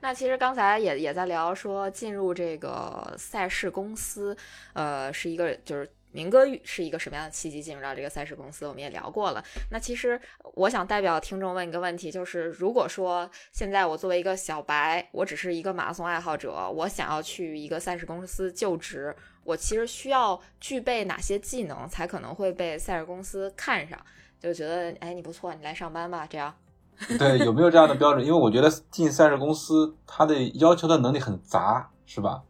[0.00, 4.36] 那其实刚才也也在聊说，进入这个赛事公司，
[4.72, 9.44] 呃，是一个就是明哥是一个什么样的契机进入到这个赛事公司，我们也聊过了。
[9.70, 10.20] 那其实
[10.54, 23.98] 我想代表听众问一个问题，就是如果说现在我作为一个小白，我只是一个马拉松爱好者，我想要去一个赛事公司就职，我其实需要具备哪些技能才可能会被赛事公司看上？
[24.40, 26.54] 就觉得哎你不错，你来上班吧，这样。
[27.16, 28.26] 对，有没有这样的标准？
[28.26, 32.42] 因为我觉得进赛事公司，它的要求的能力很杂，是吧？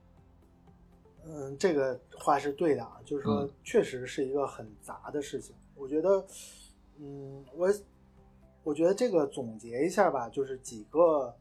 [1.31, 5.55] 嗯，这个话是对的啊，就是说嗯，确实是一个很杂的事情。
[5.77, 6.27] 我觉得，
[6.97, 7.69] 嗯，我
[8.65, 11.37] 我觉得这个总结一下吧，就是几个，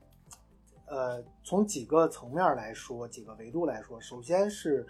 [0.87, 4.85] 呃，从几个层面来说，几个维度来说，首先是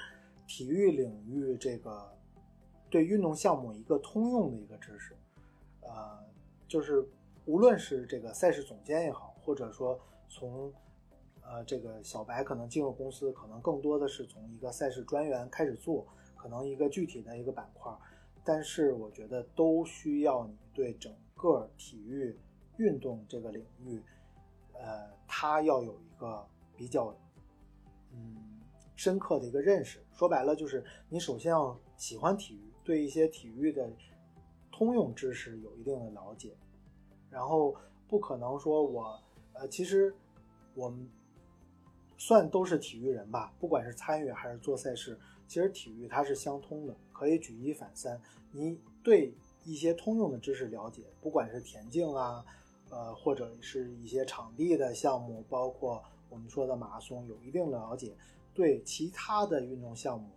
[0.47, 2.11] 体育领域这个
[2.89, 5.15] 对运动项目一个通用的一个知识，
[5.81, 6.19] 呃，
[6.67, 7.07] 就是
[7.45, 10.73] 无论是这个赛事总监也好，或者说从
[11.49, 16.05] 呃这个小白可能进入公司，可能更多的是从一个赛事专员开始做，
[16.35, 17.91] 可能一个具体的一个板块，
[18.43, 22.37] 但是我觉得都需要你对整个体育
[22.77, 24.03] 运动这个领域，
[24.73, 26.45] 呃，它要有一个
[26.75, 27.15] 比较
[28.11, 28.59] 嗯
[28.95, 29.99] 深刻的一个认识。
[30.13, 33.89] 说白了就是你首先要喜欢体育，对一些体育的
[34.71, 36.55] 通用知识有一定的了解，
[37.29, 37.73] 然后
[38.07, 39.17] 不可能说我
[39.53, 40.13] 呃，其实
[40.75, 41.09] 我们
[42.17, 48.19] 算都是体育人吧，不管是参与还是做赛事，其实体育它是相通的，可以举一反三。
[48.51, 52.43] 你对一些通用的知识了解，不管是田径啊，
[52.89, 58.15] 呃，或者是一些场地的项目，包括我们说的马拉松，有一定的了解，
[58.53, 60.29] 对其他的运动项目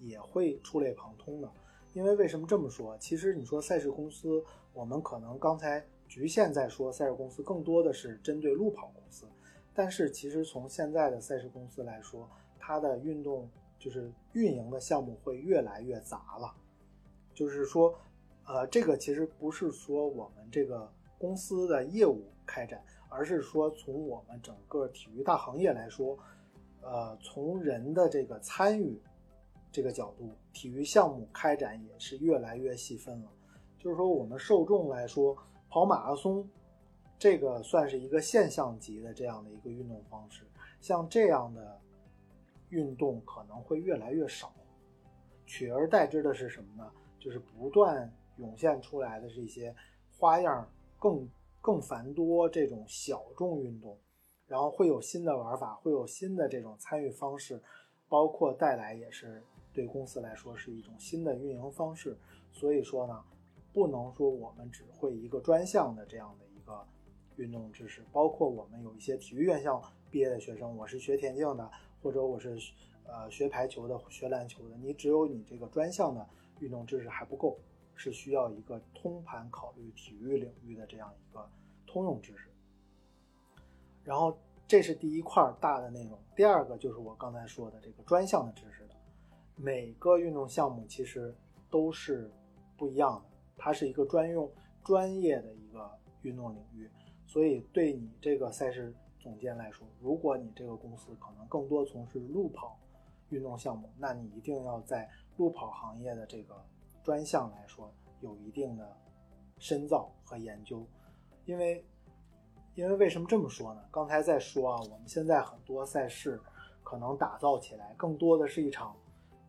[0.00, 1.50] 也会触类旁通的。
[1.92, 2.96] 因为为什么这么说？
[2.98, 9.26] 其实你说赛事公司，我们可能刚才局限在说赛事公司，更多的是针对路跑公司。
[9.76, 13.48] 但是其实从现在的赛事公司来说，它的运动
[13.78, 16.52] 就是运营的项目会越来越杂了。
[17.34, 17.94] 就是说，
[18.46, 26.18] 呃，这个其实不是说我们这个公司的业务开展，而是说从我们整个体育大行业来说，
[26.80, 28.98] 呃，从人的这个参与
[29.70, 33.28] 这个角度，体育项目开展也是越来越细分了。
[33.78, 35.36] 就是说，我们受众来说，
[35.68, 36.48] 跑马拉松
[37.18, 40.44] 这个算是一个现象级的这样的一个运动方式，
[40.80, 41.80] 像这样的
[42.68, 44.52] 运动可能会越来越少，
[45.46, 46.90] 取而代之的是什么呢？
[47.18, 49.74] 就是不断涌现出来的这些
[50.18, 51.28] 花样更
[51.60, 53.98] 更繁多这种小众运动，
[54.46, 57.60] 然后会有新的玩法，会有新的这种参与方式，
[58.08, 59.42] 包括带来也是
[59.72, 62.16] 对公司来说是一种新的运营方式。
[62.52, 63.24] 所以说呢，
[63.72, 66.86] 不能说我们只会一个专项的这样的一个
[67.36, 71.70] 运动知识，包括我们有一些体育院校毕业的学生，我是学田径的，
[72.02, 72.58] 或者我是
[73.04, 76.26] 呃学排球的、学篮球的，你只有你这个专项的。
[76.60, 77.58] 运动知识还不够，
[77.96, 81.46] 是需要一个通盘考虑体育领域的这样一个
[81.86, 82.48] 通用知识。
[84.02, 84.34] 然后
[84.66, 88.94] 这是第一块大的内容，第二个就是我刚才说的这个专项的知识的。
[89.54, 91.36] 每个运动项目其实
[91.70, 92.32] 都是
[92.74, 94.50] 不一样的，它是一个专用
[94.82, 95.90] 专业的一个
[96.22, 96.90] 运动领域，
[97.26, 102.78] 所以对你这个赛事总监来说，如果你这个公司可能更多从事路跑
[103.28, 105.08] 运动项目，那你一定要在。
[105.38, 106.54] 路跑行业的这个
[107.04, 108.96] 专项来说，有一定的
[109.58, 110.82] 深造和研究，
[111.44, 111.84] 因为，
[112.74, 113.84] 因为为什么这么说呢？
[113.90, 116.40] 刚才在说啊，我们现在很多赛事
[116.82, 118.96] 可能打造起来，更多的是一场，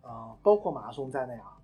[0.01, 1.57] 呃，包括马拉松在内啊，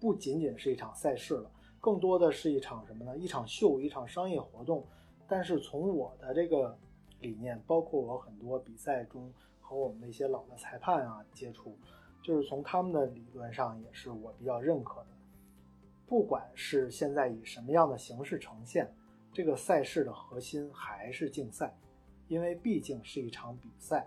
[0.00, 1.48] 不仅仅是一场赛事了，
[1.80, 3.16] 更多的是一场什么呢？
[3.16, 4.84] 一场秀，一场商业活动。
[5.32, 6.76] 但是从我的这个
[7.20, 11.74] 理念，包括我很多比赛中和我们的一些老的裁判啊接触。
[12.22, 15.06] 就是从他们的理论上，也是我比较认可的。
[16.06, 18.94] 不管是现在以什么样的形式呈现，
[19.32, 21.74] 这个赛事的核心还是竞赛，
[22.28, 24.06] 因为毕竟是一场比赛。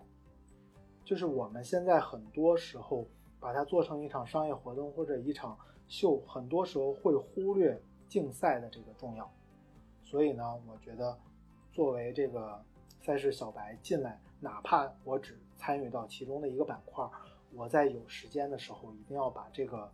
[1.04, 3.04] 就是我们现在很多时候
[3.40, 5.58] 把它做成一场商业活动或者一场
[5.88, 9.28] 秀，很多时候会忽略竞赛的这个重要。
[10.16, 11.14] 所以呢，我觉得
[11.74, 12.64] 作为这个
[13.02, 17.06] 赛事小白进来，哪怕我只参与到其中的一个板块。
[17.52, 19.92] 我在有时间的时候，一定要把这个，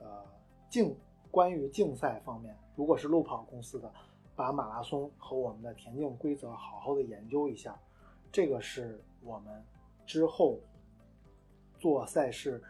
[0.00, 0.22] 呃，
[0.68, 0.94] 竞
[1.30, 3.90] 关于竞赛方面，如果是路跑公司的，
[4.36, 7.74] 把马拉松和我们的田径规则好好的研究一下，
[8.30, 9.64] 这个是我们
[10.04, 10.60] 之后
[11.78, 12.62] 做赛事，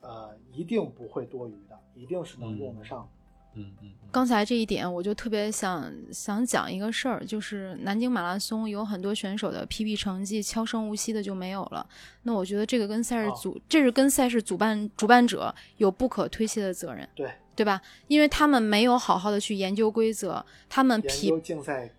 [0.00, 3.08] 呃，一定不会多余的，一定是能用得上。
[3.08, 3.21] 嗯
[3.54, 3.72] 嗯，
[4.10, 11.86] 刚才这一点我就特别想想讲一个事儿，就是南京马拉松有很多选手的 PB 成绩悄声无息的就没有了。
[12.22, 17.80] 那我觉得这个跟赛事组，这是跟赛事主办主办者有不可推卸的责任，对对吧？
[18.08, 21.94] 因为他们没有好好的去研究规则，他们研究竞赛，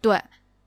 [0.00, 0.20] 对，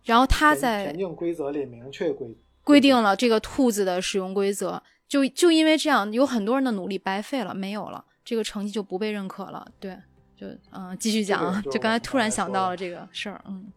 [0.04, 8.04] 然后他在田径规则里明确规规定了这个兔子的使用规则，就就因为这样，有很多人的努力白费了，没有了。
[8.26, 9.96] 这个成绩就不被认可了，对，
[10.36, 13.72] 就嗯，继续讲啊， 就刚才突然想到了这个事儿，嗯，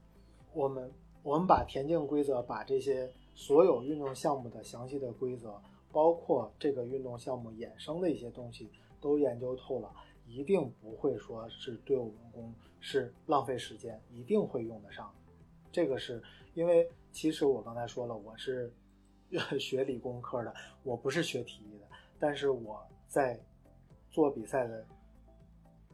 [0.55, 0.91] 我们
[1.23, 5.61] 我们把田径规则，把这些所有运动项目的详细的规则，
[5.93, 8.71] 包括这个运动项目衍生的一些东西
[9.03, 9.93] 都研究透了，
[10.27, 15.13] 一定不会说是对我们公是浪费时间，一定会用得上。
[15.71, 16.23] 这个是
[16.55, 18.73] 因为其实我刚才说了，我是
[19.61, 21.87] 学理工科的，我不是学体育的，
[22.19, 23.39] 但是我在。
[24.19, 24.85] 做比赛的，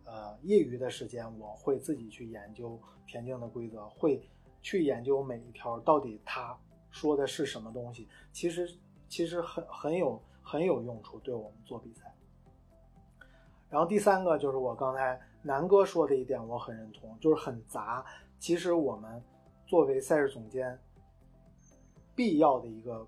[0.07, 4.27] 呃，业余的时间，我会自己去研究田径的规则，会
[4.63, 6.59] 去研究每一条到底他
[6.91, 8.09] 说的是什么东西。
[8.33, 8.67] 其实，
[9.11, 12.11] 其实很很有很有用处，对我们做比赛。
[13.69, 18.03] 然后第三个就是我刚才南哥说的一点，我很认同，就是很杂。
[18.39, 19.23] 其实我们
[19.67, 20.79] 作为赛事总监，
[22.15, 23.07] 必要的一个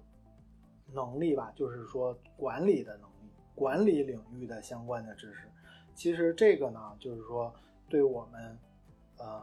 [0.93, 3.16] 能力吧，就是说管理的能力。
[3.57, 5.49] 管理领域的相关的知识，
[5.95, 7.51] 其实这个呢，就是说，
[7.89, 8.59] 对我们，
[9.17, 9.43] 呃，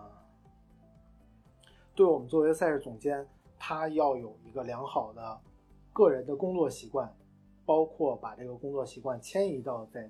[1.96, 5.42] 对我们作为赛事总监，他要有一个良好的
[5.92, 7.12] 个人的工作习惯，
[7.66, 10.08] 包括把这个工作习惯迁移到在，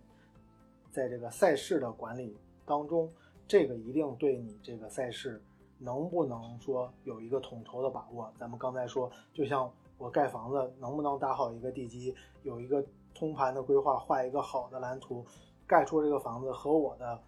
[0.91, 3.09] 在这个赛事的管理当中，
[3.47, 5.41] 这个一定对你这个赛事
[5.79, 8.33] 能不能说有一个统筹的把握。
[8.37, 12.85] 咱们刚才说，就像我盖房子，能不能打好一个地基，有一个。
[13.13, 15.25] 通盘的规划，画一个好的蓝图，
[15.67, 17.19] 盖出这个房子和我的，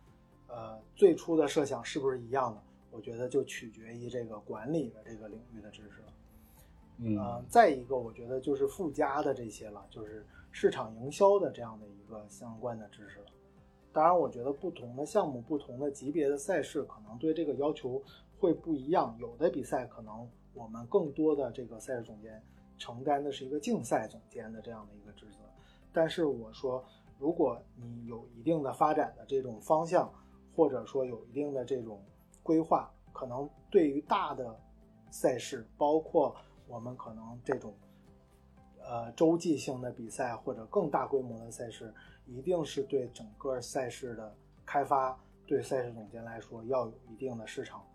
[0.48, 2.62] 呃，最初的设想是不是一样的？
[2.92, 6.14] 我觉得就取决于这个管理的这个领域的知识了。
[6.98, 13.26] 嗯呃，再一个，我觉得就是附加的这些了，就是市场营销的这样的一个相关的知识了。
[13.92, 18.02] 当然，我觉得不同的项目、不同的级别的赛事，可能对这个要求
[18.40, 19.14] 会不一样。
[19.20, 22.42] 有的比赛可能我们更多的这个赛事总监
[22.78, 25.40] 承担的是一个竞赛总监的这样的一个职责。
[25.96, 26.84] 但是我说，
[27.18, 30.12] 如果你有一定的发展的这种方向，
[30.54, 32.04] 或者说有一定的这种
[32.44, 34.60] 规划，可能对于大的
[35.10, 36.36] 赛事，包括
[36.68, 37.74] 我们可能这种
[38.84, 41.94] 呃洲际性的比赛或者更大规模的赛事，
[42.26, 44.36] 一定是对整个赛事的
[44.66, 45.18] 开发，
[45.48, 47.86] 对赛事总监来说要有一定的市场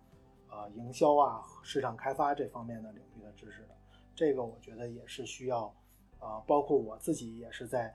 [0.48, 3.76] 呃营销啊、市场开发这方面的领域的知识的。
[4.14, 5.72] 这个我觉得也是需要，
[6.20, 7.92] 啊，包括我自己也是在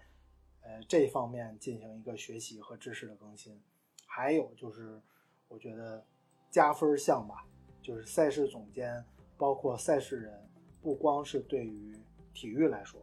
[0.61, 3.57] 呃这方面进行一个学习和知识的更新。
[4.05, 4.99] 还有就是，
[5.47, 6.03] 我觉得
[6.49, 7.45] 加分项吧，
[7.81, 9.03] 就是赛事总监，
[9.37, 10.49] 包括赛事人，
[10.81, 11.97] 不光是对于
[12.33, 12.99] 体育来说，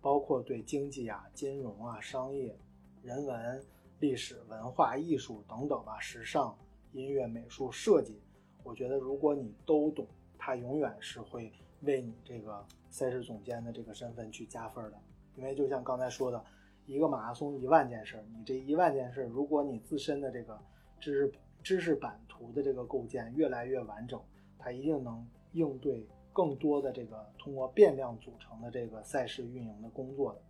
[0.00, 2.56] 包括对经济啊、金融啊、商业、
[3.02, 3.64] 人文、
[4.00, 6.56] 历史文化艺术等等吧，时尚、
[6.92, 8.20] 音乐、美术、设计，
[8.62, 10.06] 我觉得如果你都懂，
[10.38, 11.52] 他永远是会
[11.82, 12.64] 为你这个
[12.96, 14.96] 赛事总监的这个身份去加分的。
[15.34, 16.42] 因为就像刚才说的，
[16.86, 20.58] 一个马拉松一万件事儿，你这一万件事儿，如果你自身的这个
[20.98, 21.32] 知识
[21.62, 24.18] 知识版图的这个构建越来越完整，
[24.58, 30.40] 它一定能应对更多的这个通过变量组成的这个赛事运营的工作的。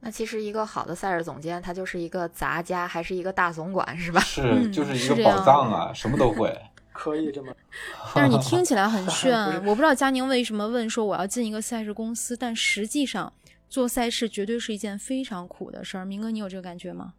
[0.00, 4.18] 那其实一个好的赛事总监，他就是一个杂家，还是一个大总管，是吧？
[4.20, 6.58] 是嗯就是一个宝藏啊，什么都会。
[6.90, 7.54] 可以这么
[8.14, 13.32] 但是你听起来很炫，是我不知道佳宁为什么问说我要进一个赛事公司，但实际上
[13.68, 16.04] 做赛事绝对是一件非常苦的事儿。
[16.04, 17.14] 明哥，你有这个感觉吗？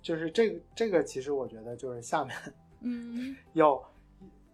[0.00, 2.36] 就是这个这个，其实我觉得就是下面
[2.80, 3.78] 嗯 要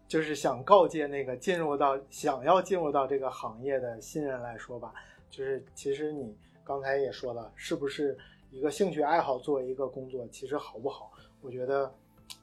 [0.08, 4.92] 就是想告诫那个进入到想要进入到这个行业的新人来说吧，
[5.30, 6.34] 就是其实你
[6.64, 8.16] 刚才也说了，是不是
[8.50, 11.12] 一个兴趣爱好作为一个工作，其实好不好？
[11.42, 11.92] 我觉得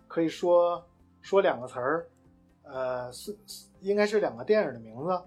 [0.07, 0.81] 可以说
[1.21, 2.07] 说两个词儿，
[2.71, 5.21] 呃，是是应该是两个电影的名字，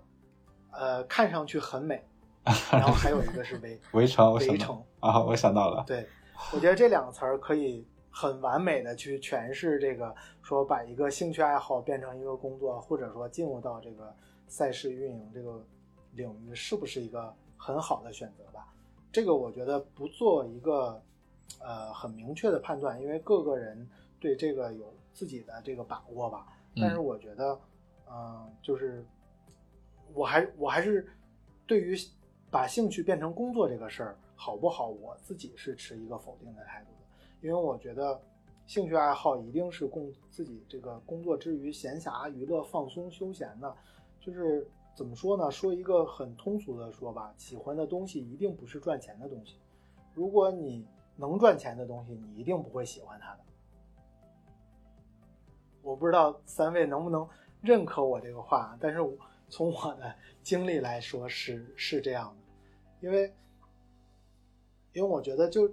[0.70, 2.02] 呃，看上去很美，
[2.72, 4.82] 然后还有一个是围围城，围城。
[5.00, 6.06] 啊，我想到了，对，
[6.54, 14.14] 我觉得这两个词儿可以很完美的去诠释这个，说把一个兴趣爱好变成一个工作，或者说进入到这个
[14.48, 15.62] 赛事运营这个
[16.12, 18.66] 领域，是不是一个很好的选择吧？
[19.12, 20.98] 这个我觉得不做一个
[21.60, 23.86] 呃很明确的判断，因为各个人
[24.18, 26.46] 对这个有自己的这个把握吧。
[26.76, 27.60] 但是嗯我觉得，
[28.10, 29.04] 嗯、就是
[30.12, 31.06] 我还我还是
[31.66, 31.96] 对于
[32.50, 38.20] 把兴趣变成工作这个事儿好不好，我自己是持一个否定的态度的，因为我觉得
[38.66, 43.74] 兴趣爱好一定是供自己这个工作之余闲暇娱乐、放松休闲的，
[44.20, 44.66] 就是
[44.96, 45.50] 怎么说呢？
[45.50, 49.58] 说一个很通俗的说吧，喜欢的东西一定不是赚钱的东西。
[50.14, 53.43] 如果你能赚钱的东西，你一定不会喜欢它的。
[55.84, 57.28] 我不知道三位能不能
[57.60, 59.16] 认可我这个话，但是我
[59.48, 60.12] 从我的
[60.42, 63.32] 经历来说是是这样的，因为
[64.92, 65.70] 因为我觉得就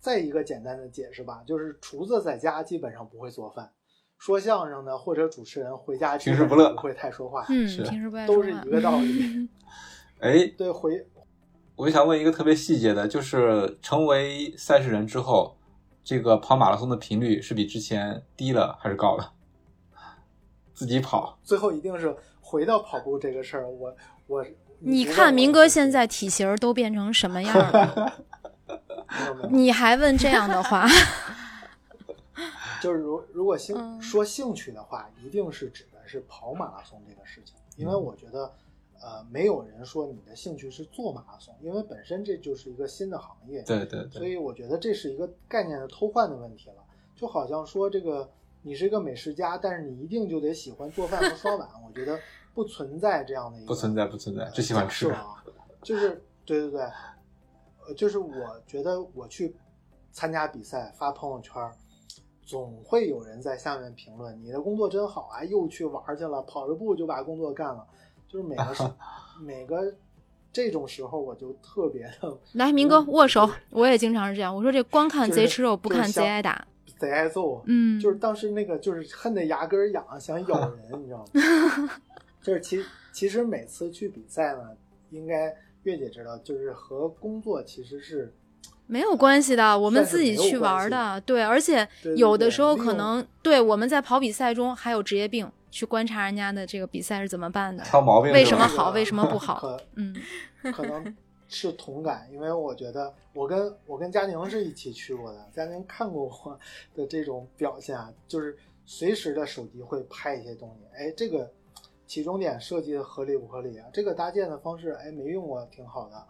[0.00, 3.70] 再一个简单的解释吧，就是厨子在家基本上不会做饭，
[4.18, 9.48] 说相声的或者主持人回家平时不乐不会太说话，嗯，是平时不爱都是一个道理。
[10.20, 11.06] 哎，对，回
[11.76, 15.56] 我就想问一个特别细节的，就是成为赛事人之后，
[16.04, 19.32] 这个跑马拉松的频率是比之前低了还是高了？
[20.82, 23.94] 自己跑，最后一定是回到跑步这个事儿，我
[24.26, 24.44] 我
[24.80, 28.22] 你看明哥现在体型儿都变成什么样了？
[29.48, 30.88] 你还问这样的话？
[32.82, 38.52] 就是如如果兴、嗯说兴趣的话，一定是指的是跑马拉松这个事情，因为我觉得，
[39.00, 46.82] 呃，没有人说你的兴趣是做马拉松，因为本身这就是一个新的行业，对对对，所以我觉得这是一个概念的偷换的问题了。
[47.14, 48.28] 就好像说这个
[48.62, 52.18] 你是一个美食家，但是你一定就得喜欢做饭和刷 碗，我觉得
[52.54, 55.10] 不存在这样的一个不存在不存在，只喜欢吃。
[55.10, 55.42] 啊，
[55.82, 59.54] 就是对对对，呃，就是我觉得我去
[60.12, 61.72] 参加比赛发朋友圈儿，
[62.44, 67.86] 总会有人在下面评论：“你的工作真好啊，又去玩儿去了，跑着步就把工作干了。”
[68.28, 68.94] 就是每个
[69.42, 69.94] 每个
[70.52, 74.54] 这种时候，我就特别的来，明哥握手，我也经常是这样。
[74.54, 76.66] 我说这光看贼吃肉，不看贼挨打。
[77.02, 77.62] 贼挨揍。
[77.66, 81.90] 嗯，就是当时那个就是恨得牙根痒，想咬人，你知道吗？
[82.40, 82.82] 就是其
[83.12, 84.60] 其实每次去比赛呢，
[85.10, 88.32] 应该月姐知道，就是和工作其实是
[88.86, 91.20] 没有关系的，我们自己去玩的。
[91.22, 91.86] 对，而且
[92.16, 99.58] 有的时候可能对我们在跑比赛中还有职业病，去观察人家的这个比赛是怎么办的，挑毛病为什么好，为什么不 好？
[99.60, 100.14] 可嗯，
[100.72, 101.16] 可能
[101.52, 106.58] 是同感，因为我觉得我跟我跟佳宁是一起去过的，佳宁看过我
[106.94, 111.48] 的这种表现啊，就是随时的手机会拍一些东西，哎，这个
[112.06, 113.86] 起终点设计的合理不合理啊？
[113.92, 116.26] 这个搭建的方式，哎，没用过，挺好的。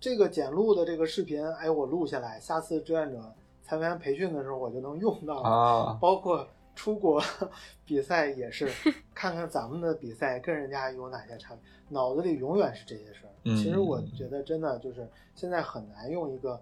[0.00, 5.48] 这个简录的这个视频，哎，我录下来，下次志愿者参加培训的时候我就能用到了。
[5.48, 5.98] 啊？
[6.00, 7.22] 包括出国
[7.84, 8.68] 比赛也是，
[9.14, 13.30] 看看咱们的比赛跟人家有哪些差别，脑子里永远是这些事儿。
[13.44, 16.60] 嗯其实我觉得真的就是现在很难用一个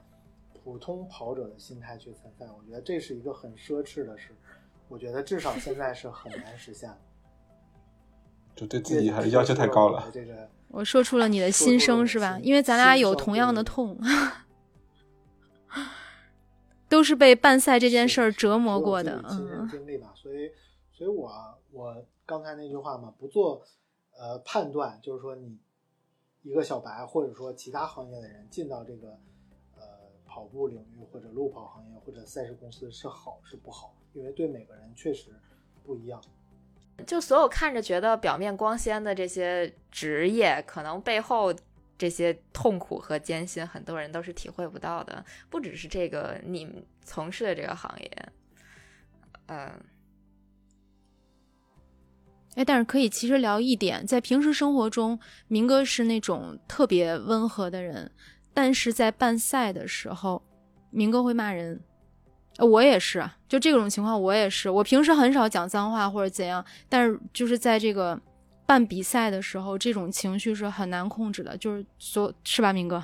[0.65, 4.31] 普通跑者的心态去参赛，我觉得这是一个很奢侈的事。
[4.89, 6.99] 我觉得至少现在是很难实现的。
[8.57, 10.11] 就对自己还是要求太高了。
[10.13, 12.39] 这个我说出了你的心声是吧？
[12.43, 13.97] 因为咱俩有同样的痛，
[16.91, 19.23] 都是被办赛这件事儿折磨过的。
[19.31, 20.51] 亲身嗯，经历吧，所以，
[20.93, 21.31] 所以我
[21.71, 23.65] 我刚才那句话嘛，不做
[24.19, 25.57] 呃判断，就是说你
[26.43, 29.11] 一个小白或者说其他行业的人进到这个
[29.77, 29.83] 呃
[30.27, 35.31] 跑步领域或者路跑行业或者赛事公司是好是不好，因为对每个人确实
[35.87, 36.21] 不一样。
[37.07, 41.55] 就所有看着觉得表面光鲜的这些职业，可能背后
[42.01, 45.23] 这些痛苦和艰辛，很多人都是体会不到的。
[45.51, 46.67] 不只是这个你
[47.05, 48.29] 从事的这个行业，
[49.49, 49.71] 嗯，
[52.55, 58.11] 哎，但是可以其实聊一点，在平时生活中，明哥是那种特别温和的人，
[58.55, 60.43] 但是在办赛的时候，
[60.89, 61.79] 明哥会骂人。
[62.57, 64.71] 我也是，就这种情况，我也是。
[64.71, 68.19] 我平时很少讲脏话或者怎样，但是就是在这个
[68.71, 73.03] 办比赛的时候，这种情绪是很难控制的，就是所是吧，明哥？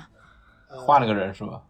[0.69, 1.61] 呃、换了个人是吧？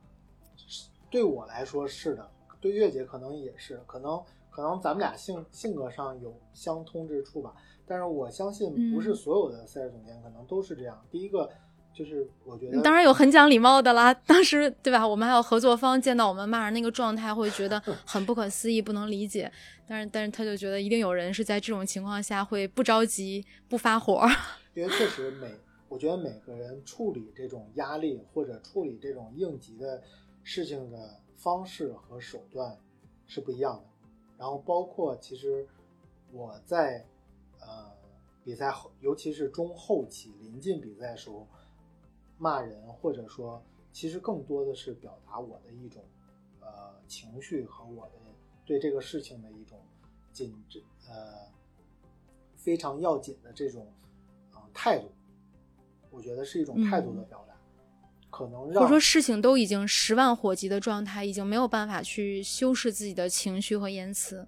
[1.09, 2.29] 对我来说是的，
[2.61, 7.55] 对月姐可能也是，可能可能咱们俩性性格上有相通之处吧。
[7.87, 11.03] 但是我相信，不是嗯所有的赛事总监可能都是这样。
[11.09, 11.49] 第一个
[11.97, 14.13] 就是我觉得，当然有很讲礼貌的啦。
[14.13, 15.07] 当时对吧？
[15.07, 19.51] 我们还有合作方见到我们骂人那个状态，会觉得 很不可思议，不能理解。
[19.87, 24.27] 但是但是他就觉得一定有人是在这种情况下会不着急、不发火。
[24.75, 25.49] 因为确实每，
[25.89, 30.03] 我觉得每个人处理这种压力或者处理这种应急的
[30.43, 32.77] 事情的方式和手段
[33.25, 33.83] 是不一样的。
[34.37, 35.65] 然后包括其实
[36.31, 37.03] 我在
[37.59, 37.91] 呃
[38.43, 41.47] 比赛后，尤其是中后期临近比赛的时候，
[42.37, 43.61] 骂人或者说，
[43.91, 46.03] 其实更多的是表达我的一种
[46.61, 46.67] 呃
[47.07, 48.13] 情绪和我的
[48.65, 49.79] 对这个事情的一种
[50.31, 50.53] 紧
[51.07, 51.47] 呃
[52.55, 53.87] 非常要紧的这种
[54.51, 55.09] 啊、呃态度，
[56.11, 57.55] 我觉得是一种态度的表达，
[58.29, 64.47] 可能让或者说事情都已经十万火急的状态，已经没有办法去修饰自己的情绪和言辞，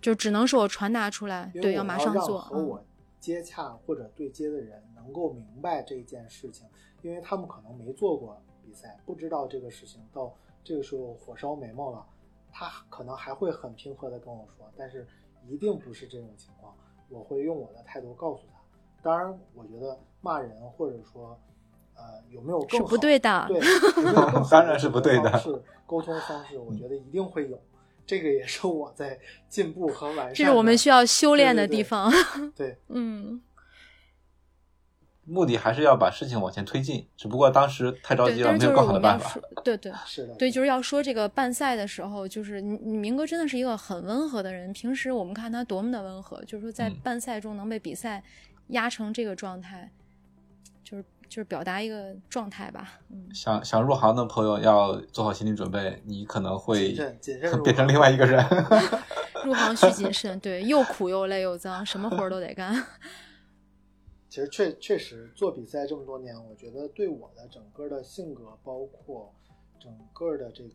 [0.00, 2.40] 就只能是我传达出来，对，要马上做。
[2.40, 2.84] 让和嗯我
[3.22, 6.66] 接洽或者对接的人能够明白这件事情，
[7.02, 12.04] 因为他们可能没做过比赛，不知道这个事情到这个时候火烧眉毛了，
[12.50, 15.06] 他可能还会很平和的跟我说，但是
[15.46, 16.76] 一定不是这种情况，
[17.08, 18.60] 我会用我的态度告诉他。
[19.04, 21.38] 当然，我觉得骂人或者说
[21.94, 23.60] 呃有没有更不对的对，
[24.50, 27.56] 当然是不对的方式沟通方式， 我觉得一定会有。
[28.06, 30.34] 这个也是我在进步和完善。
[30.34, 32.12] 这是我们需要修炼的对对对地方。
[32.56, 33.40] 对， 嗯，
[35.24, 39.38] 目的还是要把事情往前推进，只不过当时太着，急了，没有更好的办法。
[39.62, 39.92] 对对。
[40.04, 44.72] 是的，对，就是要说这个办赛的时候，就是你你明哥真的是一个很温和的人。
[44.72, 48.22] 平时我们看他多么的温和，就是说在嗯办赛中能被比赛
[48.68, 50.01] 压成这个状态，就是
[51.32, 53.00] 就是表达一个状态吧。
[53.08, 56.92] 嗯，想想入行的朋友要做好心理准备，你可能会
[57.64, 58.44] 变成另外一个人。
[59.42, 62.74] 入行需谨慎，对，又苦又累又脏，什么活儿都得干。
[64.28, 69.34] 其实确确实做比赛这么多年，我觉得对我的整个的性格，包括
[69.80, 70.74] 整个的这个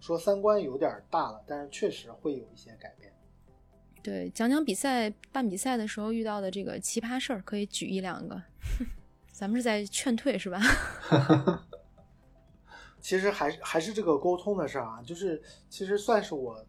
[0.00, 3.12] 说三观有点大了，但是确实会有一些改变。
[4.02, 8.42] 对，讲讲比赛办比赛的时候遇到的这个奇葩事儿，可以举一两个。
[9.40, 10.60] 咱们是在劝退是吧？
[13.00, 16.62] 其实还是还是这个沟通的事儿啊，就是其实算是我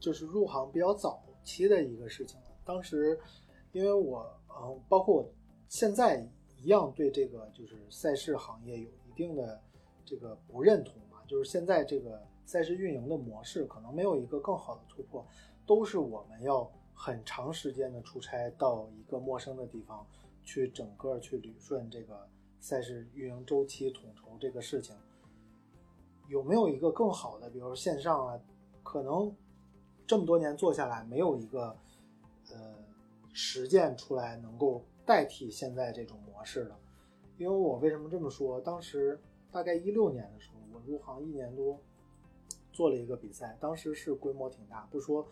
[0.00, 2.46] 就是入行比较早期的一个事情了。
[2.64, 3.20] 当时
[3.70, 5.30] 因为我嗯，包括我
[5.68, 9.60] 现在一样对这个就是赛事行业有一定的
[10.02, 15.22] 这个不认同嘛，就是现在这个赛事运营的模式可能没有一个更好的突破，
[15.66, 20.06] 都是我们要很长时间的出差到一个陌生的地方
[20.46, 22.26] 去整个去捋顺这个
[22.58, 24.96] 赛事运营周期统筹这个事情。
[26.28, 28.40] 有没有一个更好的，比如线上啊？
[28.82, 29.34] 可能
[30.06, 31.76] 这么多年做下来，没有一个
[32.50, 32.76] 呃
[33.32, 36.78] 实践出来能够代替现在这种模式的。
[37.36, 38.60] 因为我为什么这么说？
[38.60, 39.20] 当时
[39.50, 41.80] 大概一六年的时候，我入行一年多，
[42.72, 45.26] 做了一个比赛，当时是规模挺大，不说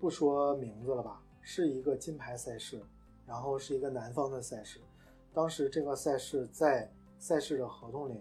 [0.00, 2.82] 不说名字了吧，是一个金牌赛事，
[3.26, 4.80] 然后是一个南方的赛事。
[5.32, 8.20] 当时这个赛事在赛事的合同里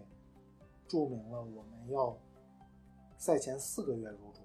[0.88, 2.18] 注明了我们要
[3.18, 4.42] 赛前四个月入住，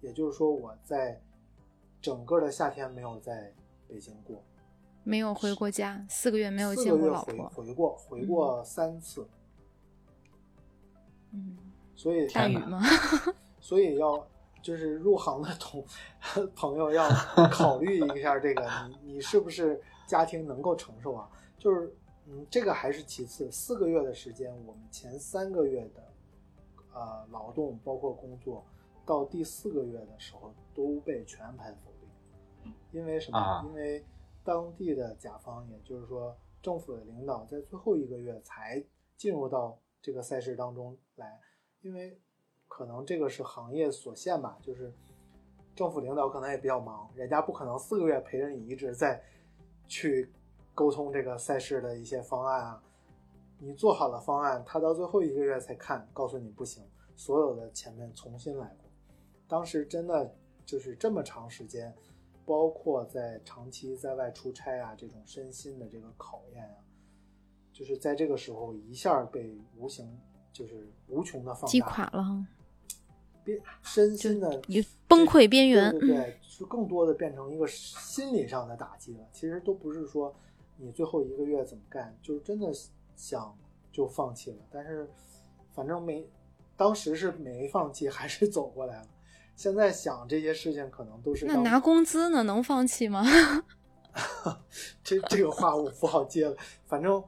[0.00, 1.20] 也就是说我在
[2.00, 3.52] 整个的夏天没有在
[3.88, 4.42] 北京过，
[5.02, 7.48] 没有回过家，四个月没有见四个月回过老婆。
[7.48, 9.28] 回过回过三次，
[11.32, 11.58] 嗯，
[11.96, 12.80] 所以下雨吗？
[13.60, 14.26] 所以要
[14.62, 15.84] 就是入行的同
[16.54, 17.08] 朋友要
[17.50, 18.68] 考虑一下这个，
[19.02, 21.30] 你你是不是家庭能够承受啊？
[21.58, 21.94] 就是
[22.26, 26.12] 嗯，这个还是其次，四个月的时间，我们前三个月的
[26.92, 28.64] 呃劳动包括工作，
[29.04, 33.38] 到第四个月的时候都被全盘否定，因为什么？
[33.38, 34.04] 啊因为
[34.42, 38.82] 当地的甲方，也就是说政府的领导，在最后一个月才
[39.16, 41.38] 进入到这个赛事当中来，
[41.82, 42.18] 因为
[42.70, 44.94] 可能这个是行业所限吧，就是
[45.74, 49.20] 政府领导可能也比较忙，人家不可能四个月陪着你一直在
[49.88, 50.32] 去
[50.72, 52.82] 沟通这个赛事的一些方案啊。
[53.58, 56.82] 你做好了方案，他到最后一个月才看，告诉你不行，
[57.16, 58.88] 所有的前面重新来过。
[59.48, 60.32] 当时真的
[60.64, 61.92] 就是这么长时间，
[62.46, 66.76] 包括在长期在外出差啊这种身心的这个考验啊，
[67.72, 70.18] 就是在这个时候一下被无形
[70.52, 72.46] 就是无穷的放大，击垮了，
[73.50, 75.90] 边身心的一崩溃边缘。
[75.92, 79.20] 对对对，就更多的变成一个心理上的打击了。
[79.32, 80.34] 其实都不是说
[80.76, 82.72] 你最后一个月怎么干，就是真的
[83.16, 83.56] 想
[83.92, 84.58] 就放弃了。
[84.70, 85.10] 但是
[85.74, 86.28] 反正没，
[86.76, 89.06] 当时是没放弃，还是走过来了。
[89.56, 92.42] 现在想这些事情，可能都是那拿工资呢？
[92.44, 93.24] 能放弃吗？
[95.04, 96.56] 这这个话我不好接了。
[96.86, 97.22] 反正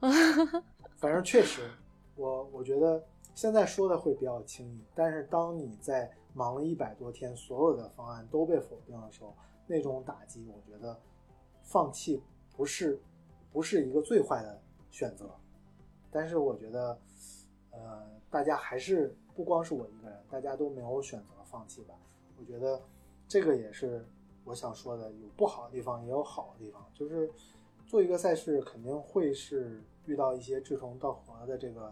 [0.96, 1.70] 反正确实，
[2.16, 3.02] 我我觉得
[3.40, 9.34] 现在说的会比较轻易，但是当你在忙了一百多天，所有的方案都被否定的时候，
[9.66, 10.94] 那种打击，我觉得
[11.62, 12.22] 放弃
[12.54, 13.00] 不是
[13.50, 14.60] 不是一个最坏的
[14.90, 15.30] 选择。
[16.10, 16.98] 但是我觉得，
[17.70, 21.94] 呃，大家还是不光是我一个人，大家都没有选择放弃吧。
[22.38, 22.78] 我觉得
[23.26, 24.06] 这个也是
[24.44, 26.86] 我想说的，有不好的地方，也有好的地方。
[26.92, 27.32] 就是
[27.86, 31.90] 做一个赛事，肯定会是遇到一些志同道合的这个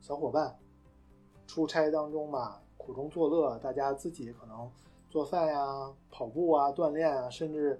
[0.00, 0.58] 小伙伴。
[1.46, 4.70] 出差当中吧，苦中作乐，大家自己可能
[5.08, 7.78] 做饭呀、跑步啊、锻炼啊，甚至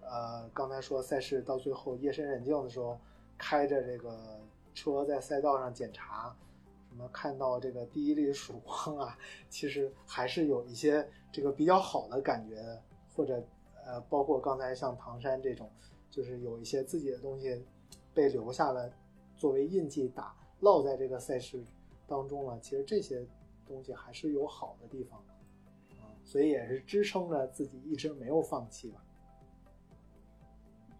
[0.00, 2.98] 呃，刚才说赛事到最后夜深人静的时候，
[3.36, 4.40] 开着这个
[4.74, 6.34] 车在赛道上检查，
[6.88, 12.62] 什么看到这个第一粒曙光啊，其实还是有一些这个比较好的感觉，
[13.14, 13.42] 或者
[13.84, 15.70] 呃，包括刚才像唐山这种，
[16.10, 17.64] 就是有一些自己的东西
[18.14, 18.90] 被留下了，
[19.36, 21.64] 作为印记打烙在这个赛事
[22.06, 22.58] 当中了。
[22.60, 23.26] 其实这些
[23.66, 25.18] 东西还是有好的地方，
[26.00, 29.04] 啊、所以也是支撑着自己一直没有放弃吧。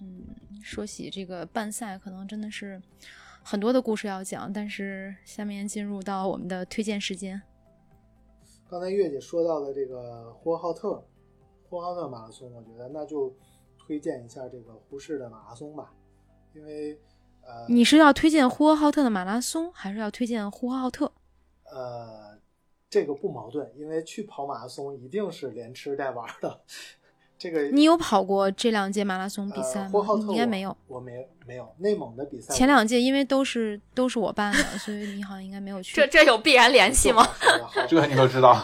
[0.00, 0.24] 嗯，
[0.62, 2.80] 说起这个办赛，可能真的是
[3.42, 7.40] 很多的故事要讲，但是下面进入到我们的推荐时间。
[8.68, 11.04] 刚才月姐说到的这个呼和浩特，
[11.68, 13.32] 呼和浩特马拉松，我觉得那就
[13.78, 15.94] 推荐一下这个呼市的马拉松吧，
[16.54, 16.98] 因为呃，
[17.68, 21.12] 你是要推荐呼和浩特的马拉松，还是要推荐呼和浩特？
[21.64, 22.38] 呃，
[22.90, 26.60] 这个不矛盾，因为去跑马拉松一定是连吃带玩的。
[27.38, 30.22] 这个你有跑过这两届马拉松比赛呃、呼和吗？
[30.22, 30.76] 浩特应该没有。
[30.86, 35.96] 我没没有内蒙的比赛，前两届因为都是都是我办的，所以你好像应该没有去。
[35.96, 37.28] 这这有必然联系吗？
[37.88, 38.56] 这你都知道。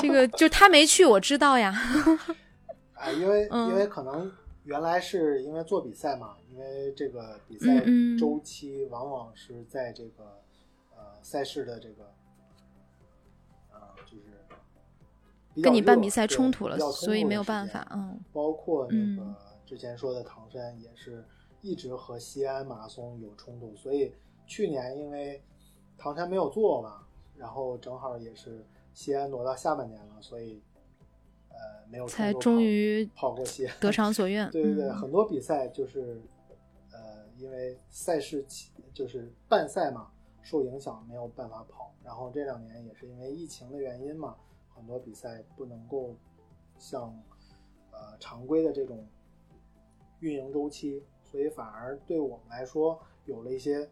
[0.00, 1.72] 这个就他没去，我知道呀。
[2.94, 4.32] 啊，因为嗯因为可能
[4.64, 7.82] 原来是因为做比赛嘛，因为这个比赛
[8.18, 10.42] 周期往往是在这个
[10.94, 12.12] 呃赛事的这个
[13.72, 17.86] 呃就是跟你办比赛冲突了，所以没有办法。
[17.92, 19.34] 嗯，包括那个嗯
[19.64, 21.24] 之前说的唐山也是
[21.60, 24.12] 一直和西安马拉松有冲突，所以
[24.46, 25.42] 去年因为
[25.96, 27.06] 唐山没有做嘛，
[27.36, 30.62] 然后正好也是西安挪到下半年了，所以
[31.60, 34.50] 呃没有才终于跑过西安，得偿所愿。
[34.50, 36.20] 对对对，嗯很多比赛就是
[36.90, 40.10] 呃因为赛事起就是办赛嘛
[40.42, 44.36] 受影响没有办法跑，然后这两年也是因为疫情的原因嘛，
[44.74, 46.16] 很多比赛不能够
[46.78, 47.14] 像
[47.92, 49.06] 呃常规的这种
[50.20, 53.88] 运营周期，所以反而对我们来说有了一些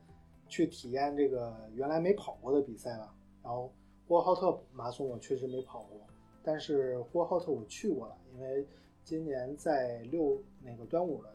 [0.49, 3.15] 去体验这个原来没跑过的比赛吧。
[3.43, 3.73] 然后
[4.07, 6.01] 呼和浩特马拉松我确实没跑过，
[6.49, 8.67] 但是呼和浩特我去过了，因为
[9.05, 11.29] 今年在六那个端午的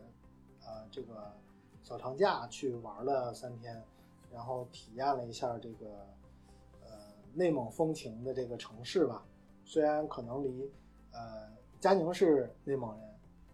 [0.65, 1.31] 呃这个
[1.83, 3.79] 小长假去玩了三天，
[4.31, 5.85] 然后体验了一下这个
[6.81, 6.89] 呃
[7.31, 9.23] 内蒙风情的这个城市吧。
[9.63, 10.67] 虽然可能离
[11.11, 11.47] 呃
[11.79, 13.07] 佳宁是内蒙人，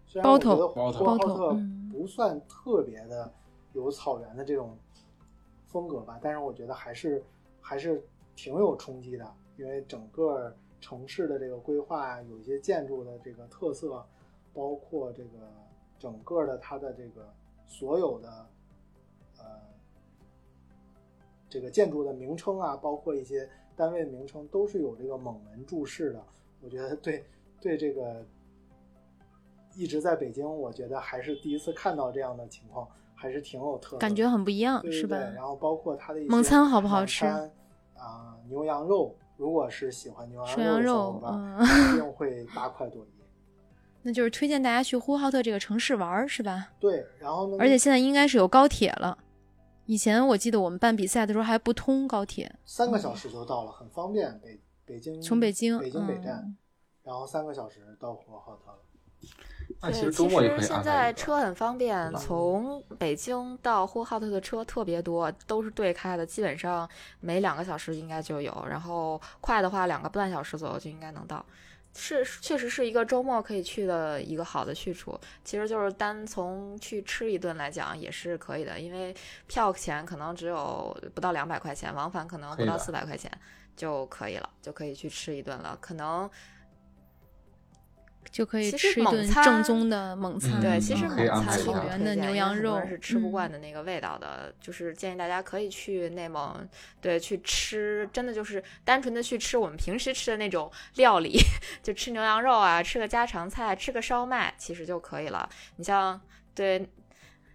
[0.06, 1.60] 虽然我觉得呼和浩特
[1.92, 3.30] 不算特别的
[3.74, 4.78] 有草原的这种
[5.66, 7.22] 风格吧，但是我觉得还是
[7.60, 8.02] 还是
[8.34, 14.04] 挺有冲击的，因为整个城市的这个规划，有一些建筑的这个特色，
[14.52, 15.30] 包括这个
[15.98, 17.32] 整个的它的这个
[17.66, 18.46] 所有的
[19.38, 19.44] 呃
[21.48, 26.22] 这个建筑的名称啊，包括一些单位名称，都是有这个蒙文注释的。
[26.62, 27.24] 我觉得对
[27.60, 28.24] 对这个
[29.74, 35.16] 一直在北京，我觉得还是第一次看到这样的情况，还是挺有特色，感觉很不一样，对是吧？
[35.16, 38.36] 然后包括它的蒙餐好不好吃啊？
[38.48, 43.08] 牛羊肉，如果是喜欢牛涮羊肉的话，一定会大快朵颐。
[44.04, 46.68] 那就是推荐大家去呼和浩特这个城市玩，是吧？
[46.78, 47.56] 对，然后呢？
[47.58, 49.16] 而且现在应该是有高铁了。
[49.86, 54.38] 以前我记得我们办比赛的时候还不通高铁，三个小时就到了，很方便。
[54.40, 56.56] 北北京从北京北京北站，嗯、
[57.02, 58.78] 然后三个小时到呼和浩特了。
[59.80, 66.88] 那其实周末也可以现在车很方便，从北京到呼和浩特的车特别多，都是对开的，基本上
[67.20, 68.66] 每两个小时应该就有。
[68.68, 71.44] 然后快的话，两个半小时左右就应该能到。
[71.92, 75.18] 是，确实是一个周末可以去的一个好的去处。
[75.44, 79.12] 其实就是单从去吃一顿来讲也是可以的，因为
[79.48, 83.28] 票钱可能只有不到两百块钱，往返可能不到四百块钱
[83.76, 85.76] 就可以了，就可以去吃一顿了。
[85.80, 86.30] 可能
[88.30, 90.60] 就可以吃一顿正宗的蒙餐。
[90.60, 96.68] 对，其实蒙餐草原的牛羊肉是吃不惯的那个味道的，就是建议大家可以去内蒙，
[97.00, 101.38] 对，去吃，真的就是单纯的去吃我们平时吃的那种料理，
[101.82, 105.48] 就吃牛羊肉啊，吃个家常菜，吃个烧麦，其实就可以了。
[105.76, 106.20] 你像
[106.54, 106.88] 对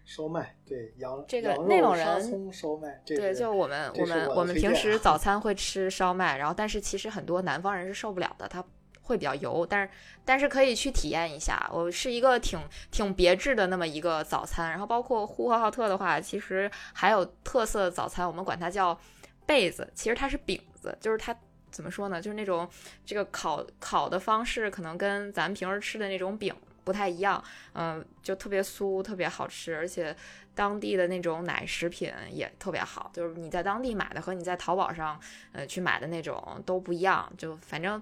[0.04, 8.62] 烧麦，对羊这个内蒙人烧麦，对，就我们我们我们平时早 餐会吃烧麦，然后但是其实很多南方人是受不了的，他。
[9.06, 9.90] 会比较油，但是
[10.26, 11.70] 但是可以去体验一下。
[11.72, 12.60] 我是一个挺
[12.92, 14.72] 挺别致的那么一个早餐。
[14.72, 19.00] 然后包括呼和浩特的话，其实还有特色的早餐，我们管它叫
[19.46, 21.36] 被子，其实它是饼子，就是它
[21.70, 22.20] 怎么说呢？
[22.20, 22.68] 就是那种
[23.06, 26.52] 这个烤烤的方式可能跟咱们平时吃的那种饼
[26.84, 27.44] 不太一样，
[27.74, 30.16] 嗯，就特别酥，特别好吃，而且
[30.56, 35.20] 当地的那种奶食品也特别好，就是你在当地买的和你在淘宝上
[35.52, 38.02] 呃去买的那种都不一样，就反正。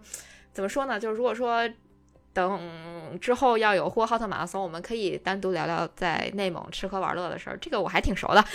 [0.53, 0.99] 怎么说呢？
[0.99, 1.67] 就是如果说
[2.31, 2.61] 等
[3.19, 7.57] 之后要有呼和浩特马拉松，我们可以单独聊聊在内蒙吃喝玩乐的事儿。
[7.57, 8.45] 这个我还挺熟的。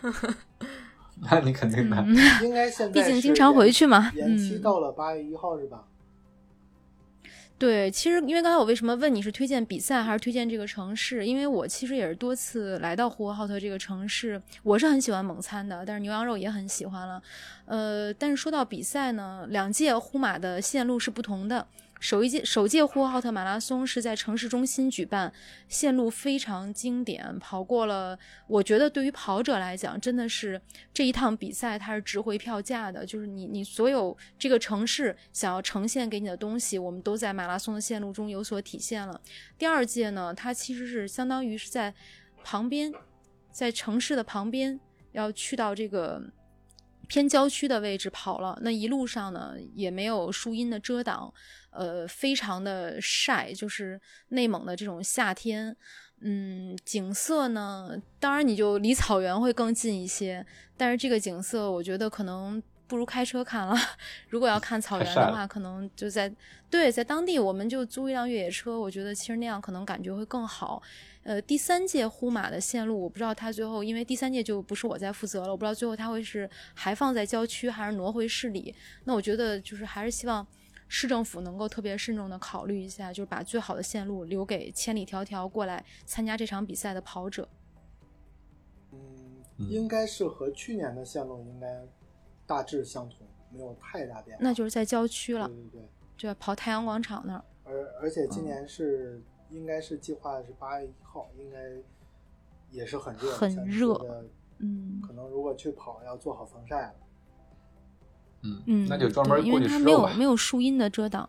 [1.30, 1.96] 那你肯定的，
[2.42, 4.12] 应该现在毕竟经常回去嘛。
[4.14, 5.84] 延期到了八月一号是吧？
[7.58, 11.26] 对，其实因为刚才我为什么问你是推荐比赛还是推荐这个城市？
[11.26, 17.20] 因为我其实也是多次来到呼和浩特这个城市，我是很喜欢蒙餐的，但是牛羊肉也很喜欢了。
[17.66, 21.66] 呃，但是说到比赛呢，两届呼马的线路是不同的。
[22.00, 25.32] 首届首届呼和浩特马拉松是在城市中心举办，
[25.68, 28.16] 线路非常经典，跑过了。
[28.46, 30.60] 我觉得对于跑者来讲，真的是
[30.94, 33.04] 这一趟比赛它是值回票价的。
[33.04, 39.20] 就是你你所有这个城市想要呈现给你的东西，我们都在马拉松的线路中有所体现了。
[39.58, 41.92] 第二届呢，它其实是相当于是在
[42.44, 42.92] 旁边，
[43.50, 44.78] 在城市的旁边
[45.10, 46.22] 要去到这个
[47.08, 48.56] 偏郊区的位置跑了。
[48.62, 51.34] 那一路上呢，也没有树荫的遮挡。
[51.78, 54.00] 呃，非常的晒，就是
[54.30, 55.76] 内蒙的这种夏天，
[56.22, 60.44] 嗯，景色呢，当然你就离草原会更近一些，
[60.76, 63.76] 但是这个景色我觉得可能不如开车看了。
[64.28, 66.28] 如果要看草原的话，可能就在
[66.68, 70.82] 对，在当地我们就租一辆越野车，我觉得其实那样可能感觉会更好。
[71.22, 78.74] 呃，第三届呼马的线路，我不知道他最后，因为第三届就不是我在负责了，我不知道最后他会是还放在郊区，还是挪回市里。
[79.04, 80.44] 那我觉得就是还是希望。
[80.88, 87.48] 市政府能够特别慎重的考虑一下，就是把最好的线路留给千里迢迢过来参加这场比赛的跑者。
[88.92, 91.86] 嗯，应该是和去年的线路应该
[92.46, 93.18] 大致相同，
[93.52, 94.42] 没有太大变化。
[94.42, 97.44] 那就是在郊区了，对对对，就要跑太阳广场那儿。
[97.64, 101.58] 而而且今年是应该是计划是八月一号，应该
[102.70, 103.94] 也是很热，很热。
[104.60, 106.94] 嗯，可能如果去跑要做好防晒了。
[108.42, 111.28] 嗯，那就专门因为它没有没有树荫的遮挡，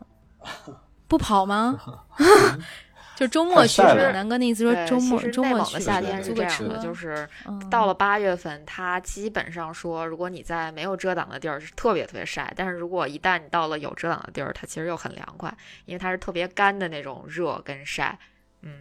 [1.07, 1.80] 不跑吗？
[3.18, 15.53] 就周末去南哥那意思说周末周末去内蒙的夏天是租个车这样的，，就是嗯到了八月份，它基本上说，如果你在没有遮挡的地儿是特别特别晒，但是如果一旦你到了有遮挡的地儿，它其实又很凉快，
[15.86, 18.18] 因为它是特别干的那种热跟晒。
[18.62, 18.72] 嗯，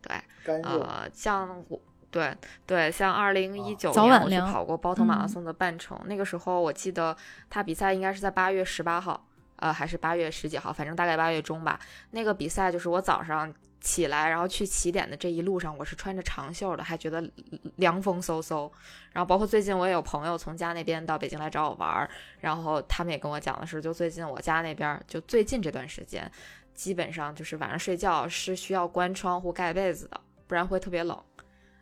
[0.00, 1.78] 对，干热，呃，像我。
[2.14, 2.32] 对
[2.64, 7.16] 对，像二零一九年我去跑过包头马拉嗯松的半程，那个时候我记得
[7.50, 11.80] 他比赛应该是在八月十八号，呃，还是八月十几号，反正大概八月中吧。
[12.12, 17.28] 那个比赛就是我早上起来，然后去起点的这一路上，我是穿着长袖的，还觉得
[17.76, 18.70] 凉风嗖嗖。
[19.12, 22.08] 然后包括最近我也有朋友从家那边到北京来找我玩儿，
[22.38, 26.30] 然后他们也跟我讲的是，就最近我家那边儿就最近这段时间，
[26.74, 31.20] 基本上就是晚上睡觉是需要关窗户盖被子的，不然会特别冷。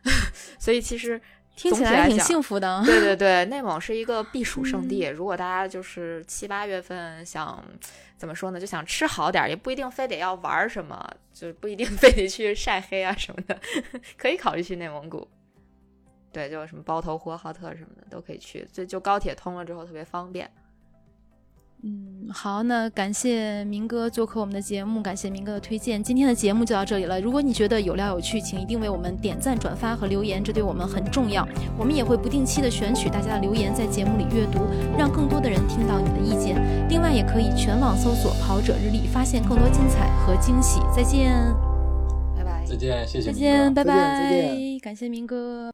[0.59, 1.19] 所以其实
[1.55, 2.81] 听起来挺幸福的。
[2.85, 5.05] 对对 对，内蒙是一个避暑胜嗯地。
[5.05, 7.63] 如果大家就是七八月份想
[8.17, 13.59] 怎么说呢，就想吃好点儿，也不一定非得要玩儿什么，就不一定非得去晒黑啊什么的，
[14.17, 15.27] 可以考虑去内蒙古。
[16.31, 20.49] 对，就什么包头、呼和浩特什么的都可以去，就就高铁通了之后特别方便。
[21.85, 26.01] 嗯，好，那感谢明哥做客我们的节目，感谢明哥的推荐。
[26.01, 27.19] 今天的节目就到这里了。
[27.19, 31.45] 如果你觉得有料有趣，请一定为我们点赞、转发和留言，这对我们很重要。
[31.77, 34.61] 我们也会不定期的选取大家的留言，在节目里阅读，
[34.97, 36.55] 让更多的人听到你的意见。
[36.87, 40.79] 另外，也可以全网搜索“跑者日历”，发现更多精彩和惊喜。
[40.95, 41.35] 再见，
[42.37, 42.65] 拜拜。
[42.65, 45.69] 再见，谢谢再见，拜再见拜，再见感谢明哥。